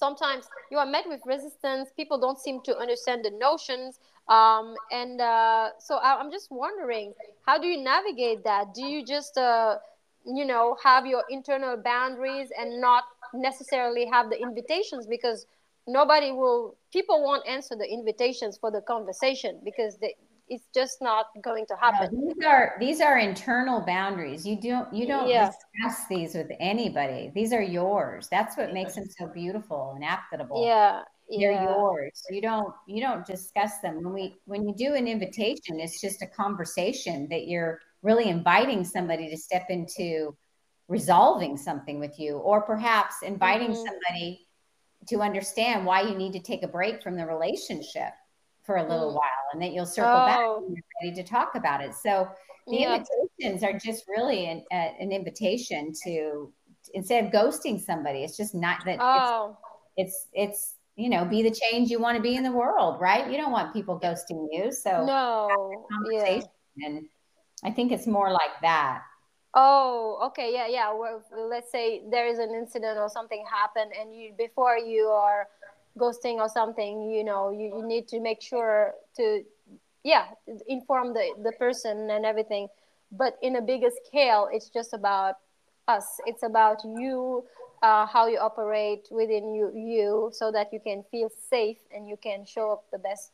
[0.00, 1.90] sometimes you are met with resistance.
[1.96, 4.00] People don't seem to understand the notions.
[4.28, 7.12] Um, and uh, so I, am just wondering
[7.46, 8.74] how do you navigate that?
[8.74, 9.76] Do you just uh,
[10.24, 15.06] you know have your internal boundaries and not necessarily have the invitations?
[15.06, 15.46] Because
[15.86, 20.14] nobody will people won't answer the invitations for the conversation because they
[20.50, 22.10] it's just not going to happen.
[22.12, 24.44] No, these are these are internal boundaries.
[24.44, 25.48] You don't you don't yeah.
[25.48, 27.30] discuss these with anybody.
[27.34, 28.26] These are yours.
[28.30, 30.66] That's what makes them so beautiful and applicable.
[30.66, 31.02] Yeah.
[31.30, 31.64] They're yeah.
[31.64, 32.20] yours.
[32.30, 34.02] You don't you don't discuss them.
[34.02, 38.82] When we when you do an invitation, it's just a conversation that you're really inviting
[38.84, 40.36] somebody to step into
[40.88, 43.86] resolving something with you or perhaps inviting mm-hmm.
[43.86, 44.48] somebody
[45.08, 48.10] to understand why you need to take a break from the relationship
[48.64, 49.14] for a little mm.
[49.14, 50.26] while and then you'll circle oh.
[50.26, 51.94] back when you're ready to talk about it.
[51.94, 52.28] So
[52.66, 52.96] the yeah.
[52.96, 56.52] invitations are just really an, uh, an invitation to
[56.94, 59.56] instead of ghosting somebody, it's just not that oh.
[59.96, 63.00] it's, it's, it's, you know, be the change you want to be in the world,
[63.00, 63.30] right?
[63.30, 64.70] You don't want people ghosting you.
[64.70, 66.40] So no, yeah.
[66.84, 67.06] and
[67.64, 69.02] I think it's more like that.
[69.54, 70.92] Oh, okay, yeah, yeah.
[70.92, 75.48] Well, let's say there is an incident or something happened, and you before you are
[75.98, 79.42] ghosting or something you know you, you need to make sure to
[80.04, 80.26] yeah
[80.68, 82.68] inform the, the person and everything
[83.12, 85.36] but in a bigger scale it's just about
[85.88, 87.44] us it's about you
[87.82, 92.16] uh, how you operate within you you so that you can feel safe and you
[92.16, 93.32] can show up the best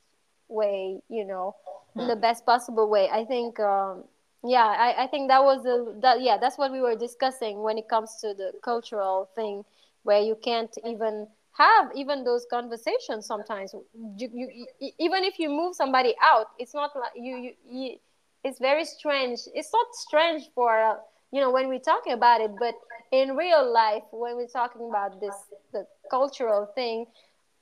[0.49, 1.55] way you know
[1.97, 2.21] in the hmm.
[2.21, 4.05] best possible way i think um,
[4.45, 7.79] yeah I, I think that was the that yeah that's what we were discussing when
[7.79, 9.65] it comes to the cultural thing
[10.05, 11.27] where you can't even
[11.59, 13.75] have even those conversations sometimes.
[14.17, 14.67] You, you,
[14.99, 17.97] even if you move somebody out it's not like you, you, you
[18.45, 19.41] it's very strange.
[19.55, 20.97] It's not strange for uh,
[21.33, 22.75] you know when we're talking about it but
[23.13, 25.35] in real life when we're talking about this
[25.73, 27.07] the cultural thing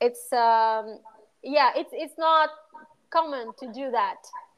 [0.00, 0.98] it's um
[1.42, 2.50] yeah it's it's not
[3.10, 4.16] common to do that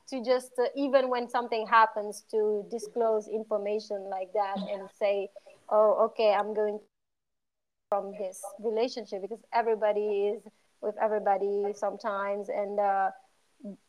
[0.08, 5.28] to just uh, even when something happens to disclose information like that and say
[5.70, 6.78] oh okay i'm going
[7.88, 10.42] from this relationship because everybody is
[10.82, 13.10] with everybody sometimes and uh,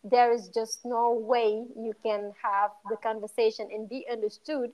[0.04, 4.72] there is just no way you can have the conversation and be understood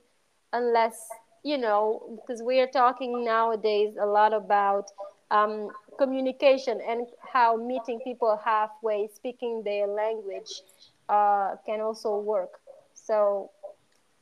[0.52, 1.08] unless
[1.44, 4.90] you know, because we are talking nowadays a lot about
[5.30, 5.68] um,
[5.98, 10.62] communication and how meeting people halfway, speaking their language,
[11.10, 12.60] uh, can also work.
[12.94, 13.50] So,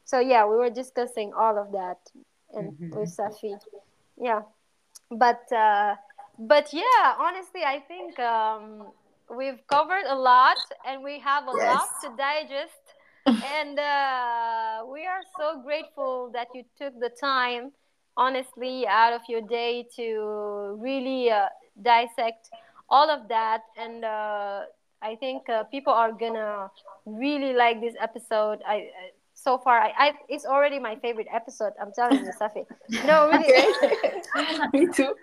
[0.05, 1.99] so yeah, we were discussing all of that
[2.55, 2.99] and mm-hmm.
[2.99, 3.57] with Safi.
[4.21, 4.43] Yeah,
[5.19, 5.97] but uh,
[6.39, 8.93] but yeah, honestly, I think um,
[9.35, 11.75] we've covered a lot and we have a yes.
[11.75, 12.83] lot to digest.
[13.27, 17.71] and uh, we are so grateful that you took the time,
[18.17, 21.47] honestly, out of your day to really uh,
[21.81, 22.51] dissect
[22.89, 23.61] all of that.
[23.77, 24.63] And uh,
[25.01, 26.69] I think uh, people are gonna
[27.07, 28.59] really like this episode.
[28.67, 28.89] I
[29.43, 31.73] so far, I, I it's already my favorite episode.
[31.81, 32.65] I'm telling you, Safi.
[33.07, 34.71] No, really.
[34.73, 35.15] Me too.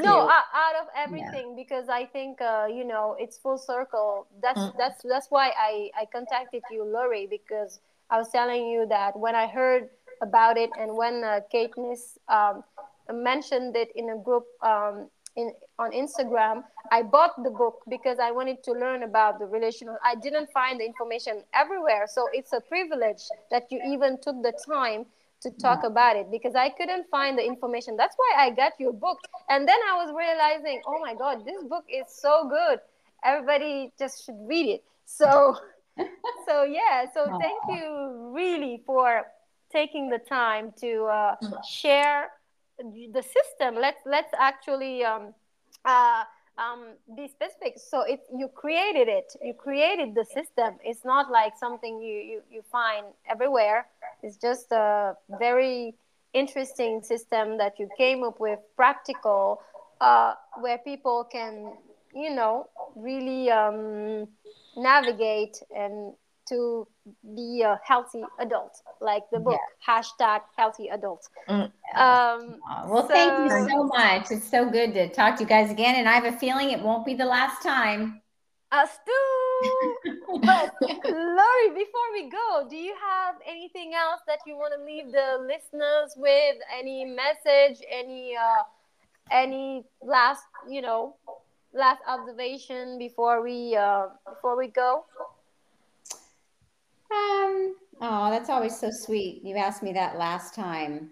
[0.00, 1.62] No, out, out of everything yeah.
[1.62, 4.26] because I think uh, you know it's full circle.
[4.42, 4.72] That's mm.
[4.76, 7.80] that's that's why I I contacted you, Lori, because
[8.10, 9.88] I was telling you that when I heard
[10.20, 12.64] about it and when uh, Katniss um,
[13.10, 15.52] mentioned it in a group um, in
[15.82, 16.64] on Instagram.
[16.90, 19.96] I bought the book because I wanted to learn about the relational.
[20.04, 24.52] I didn't find the information everywhere, so it's a privilege that you even took the
[24.66, 25.06] time
[25.42, 25.90] to talk yeah.
[25.90, 27.96] about it because I couldn't find the information.
[27.96, 29.18] That's why I got your book.
[29.48, 32.78] And then I was realizing, oh my god, this book is so good.
[33.24, 34.84] Everybody just should read it.
[35.04, 35.56] So
[36.46, 39.24] so yeah, so thank you really for
[39.70, 41.34] taking the time to uh,
[41.66, 42.30] share
[43.12, 45.34] the system let's let's actually um,
[45.84, 46.24] uh,
[46.58, 47.74] um, be specific.
[47.78, 49.34] So it you created it.
[49.42, 50.78] You created the system.
[50.84, 53.86] It's not like something you, you you find everywhere.
[54.22, 55.94] It's just a very
[56.34, 59.60] interesting system that you came up with practical
[60.00, 61.72] uh, where people can
[62.14, 64.28] you know really um,
[64.76, 66.14] navigate and
[66.48, 66.86] to
[67.34, 69.94] be a healthy adult, like the book yeah.
[69.94, 71.28] hashtag healthy adult.
[71.48, 71.70] Mm.
[71.94, 72.58] Um,
[72.88, 74.30] well, so, thank you so much.
[74.30, 76.80] It's so good to talk to you guys again, and I have a feeling it
[76.80, 78.20] won't be the last time.
[78.72, 80.40] Us too.
[80.42, 85.12] but Lori, before we go, do you have anything else that you want to leave
[85.12, 86.56] the listeners with?
[86.74, 87.84] Any message?
[87.90, 88.62] Any uh,
[89.30, 91.16] any last you know
[91.74, 95.04] last observation before we uh, before we go?
[97.12, 99.42] Um, oh, that's always so sweet.
[99.44, 101.10] You asked me that last time.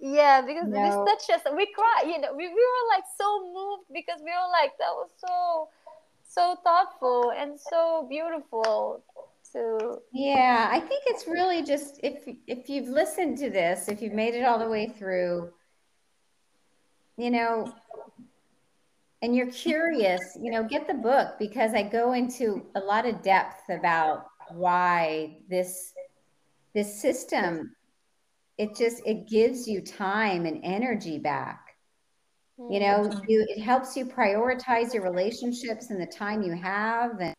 [0.00, 1.04] Yeah, because no.
[1.04, 1.52] this touched us.
[1.54, 2.04] We cried.
[2.06, 5.68] You know, we, we were like so moved because we were like that was so
[6.26, 9.04] so thoughtful and so beautiful.
[9.42, 14.12] So yeah, I think it's really just if if you've listened to this, if you've
[14.14, 15.52] made it all the way through,
[17.16, 17.72] you know,
[19.22, 23.22] and you're curious, you know, get the book because I go into a lot of
[23.22, 25.92] depth about why this
[26.74, 27.74] this system
[28.58, 31.76] it just it gives you time and energy back
[32.70, 33.18] you know mm-hmm.
[33.28, 37.34] you it helps you prioritize your relationships and the time you have and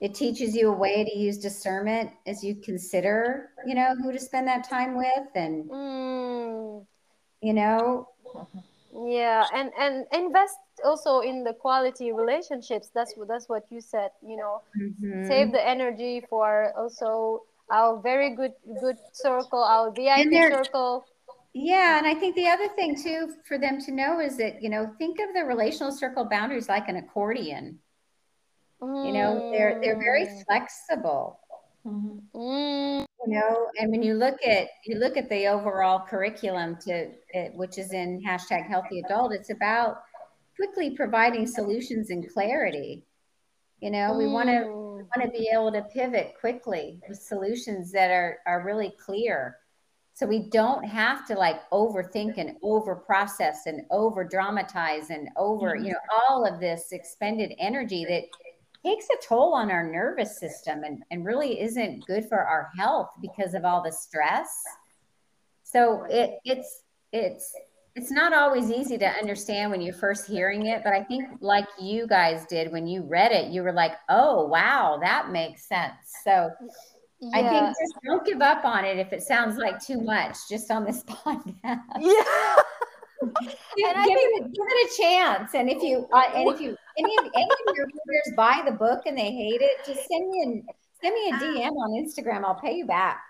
[0.00, 4.18] it teaches you a way to use discernment as you consider you know who to
[4.18, 6.84] spend that time with and mm.
[7.40, 8.08] you know
[9.06, 14.10] yeah and and invest also in the quality relationships that's what that's what you said
[14.26, 15.26] you know mm-hmm.
[15.26, 21.04] save the energy for also our very good good circle our vip circle
[21.54, 24.68] yeah and i think the other thing too for them to know is that you
[24.68, 27.78] know think of the relational circle boundaries like an accordion
[28.80, 29.06] mm.
[29.06, 30.44] you know they're they're very mm.
[30.46, 31.40] flexible
[31.86, 32.38] mm-hmm.
[32.38, 33.06] mm.
[33.26, 37.54] you know and when you look at you look at the overall curriculum to it,
[37.54, 39.98] which is in hashtag healthy adult it's about
[40.56, 43.04] quickly providing solutions and clarity.
[43.80, 48.10] You know, we want to want to be able to pivot quickly with solutions that
[48.10, 49.58] are are really clear.
[50.14, 55.74] So we don't have to like overthink and over process and over dramatize and over,
[55.74, 55.98] you know,
[56.28, 58.22] all of this expended energy that
[58.84, 63.10] takes a toll on our nervous system and, and really isn't good for our health
[63.20, 64.62] because of all the stress.
[65.62, 66.82] So it it's
[67.12, 67.52] it's
[67.96, 71.66] it's not always easy to understand when you're first hearing it, but I think like
[71.80, 75.94] you guys did when you read it, you were like, "Oh, wow, that makes sense."
[76.24, 76.50] So
[77.20, 77.30] yeah.
[77.38, 80.70] I think just don't give up on it if it sounds like too much just
[80.70, 81.80] on this podcast.
[82.00, 82.62] Yeah.
[83.26, 86.76] Give, give, think, it, give, it, a chance, and if you uh, and if you
[86.98, 90.30] any of any of your readers buy the book and they hate it, just send
[90.30, 90.66] me an
[91.02, 92.44] send me a DM on Instagram.
[92.44, 93.22] I'll pay you back.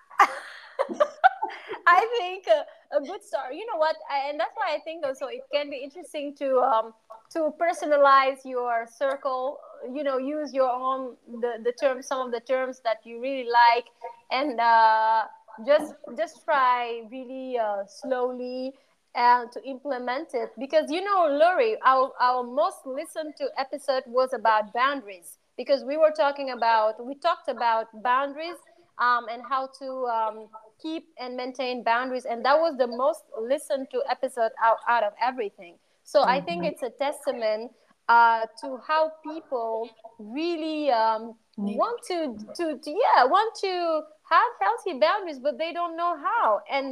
[1.87, 3.55] I think a, a, good start.
[3.55, 3.97] You know what?
[4.29, 6.95] And that's why I think also it can be interesting to um,
[7.31, 9.59] to personalize your circle.
[9.93, 13.49] You know, use your own the the terms, some of the terms that you really
[13.51, 13.87] like,
[14.31, 15.25] and uh,
[15.67, 18.75] just just try really uh, slowly
[19.15, 24.33] and to implement it because you know Lori our, our most listened to episode was
[24.33, 28.57] about boundaries because we were talking about we talked about boundaries
[28.99, 30.49] um, and how to um,
[30.81, 35.13] keep and maintain boundaries and that was the most listened to episode out, out of
[35.23, 36.31] everything so mm-hmm.
[36.31, 36.73] i think mm-hmm.
[36.73, 37.71] it's a testament
[38.09, 39.89] uh, to how people
[40.19, 44.03] really um, want to, to, to yeah want to
[44.35, 46.61] have healthy boundaries but they don't know how.
[46.71, 46.89] And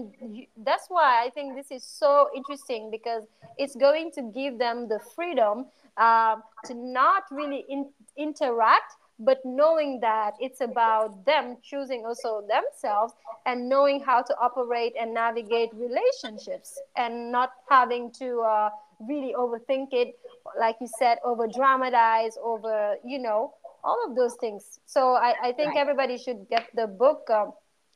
[0.68, 3.24] that's why i think this is so interesting because
[3.58, 5.66] it's going to give them the freedom
[5.96, 13.12] uh, to not really in, interact but knowing that it's about them choosing also themselves
[13.46, 18.70] and knowing how to operate and navigate relationships and not having to uh,
[19.00, 20.16] really overthink it
[20.58, 23.52] like you said over dramatize over you know
[23.84, 24.80] all of those things.
[24.86, 25.78] So i, I think right.
[25.78, 27.52] everybody should get the book um,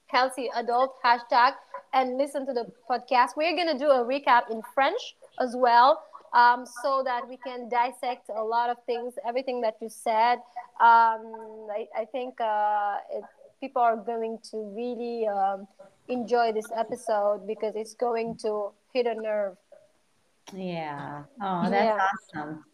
[0.07, 1.53] healthy adult hashtag
[1.93, 3.31] and listen to the podcast.
[3.37, 6.03] We're going to do a recap in french as well
[6.33, 10.37] um, so that we can dissect a lot of things everything that you said.
[10.79, 13.25] Um, I, I, think uh, it,
[13.61, 15.67] people are going to really um,
[16.09, 19.57] enjoy this episode because it's going to hit a nerve.
[20.53, 21.25] Yeah.
[21.43, 22.07] Oh that's yeah.
[22.39, 22.65] awesome.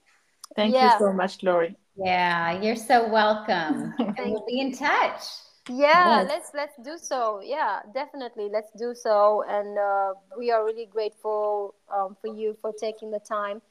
[0.54, 0.94] Thank yeah.
[0.94, 3.94] you so much lori yeah, you're so welcome.
[3.98, 5.22] and we'll be in touch.
[5.68, 6.28] Yeah, yes.
[6.28, 7.40] let's let's do so.
[7.42, 9.44] Yeah, definitely, let's do so.
[9.48, 13.62] And uh, we are really grateful um, for you for taking the time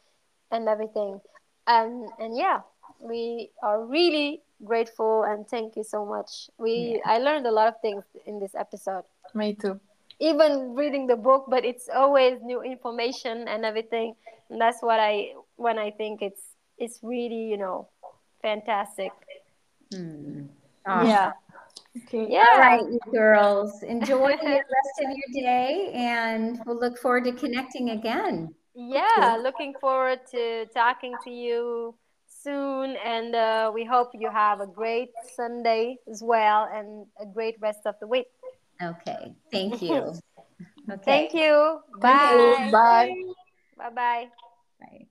[0.52, 1.20] and everything.
[1.68, 2.62] And and yeah,
[3.02, 6.50] we are really grateful and thank you so much.
[6.58, 7.12] We yeah.
[7.12, 9.04] I learned a lot of things in this episode.
[9.34, 9.80] Me too.
[10.20, 14.16] Even reading the book, but it's always new information and everything.
[14.50, 16.42] And that's what I when I think it's
[16.78, 17.90] it's really you know
[18.42, 19.12] fantastic.
[19.94, 20.44] Hmm.
[20.86, 21.08] Awesome.
[21.08, 21.32] Yeah.
[22.08, 22.28] Okay.
[22.30, 22.46] Yeah.
[22.54, 23.84] All right, you girls.
[23.84, 28.54] Enjoy the rest of your day and we'll look forward to connecting again.
[28.74, 31.96] Yeah, looking forward to talking to you
[32.28, 32.96] soon.
[33.06, 37.82] And uh, we hope you have a great Sunday as well and a great rest
[37.86, 38.28] of the week.
[38.82, 39.34] Okay.
[39.52, 40.14] Thank you.
[40.90, 41.30] Okay.
[41.30, 41.80] Thank you.
[42.00, 42.70] Bye.
[42.72, 43.14] Bye.
[43.78, 44.28] Bye bye.
[44.80, 45.08] Bye.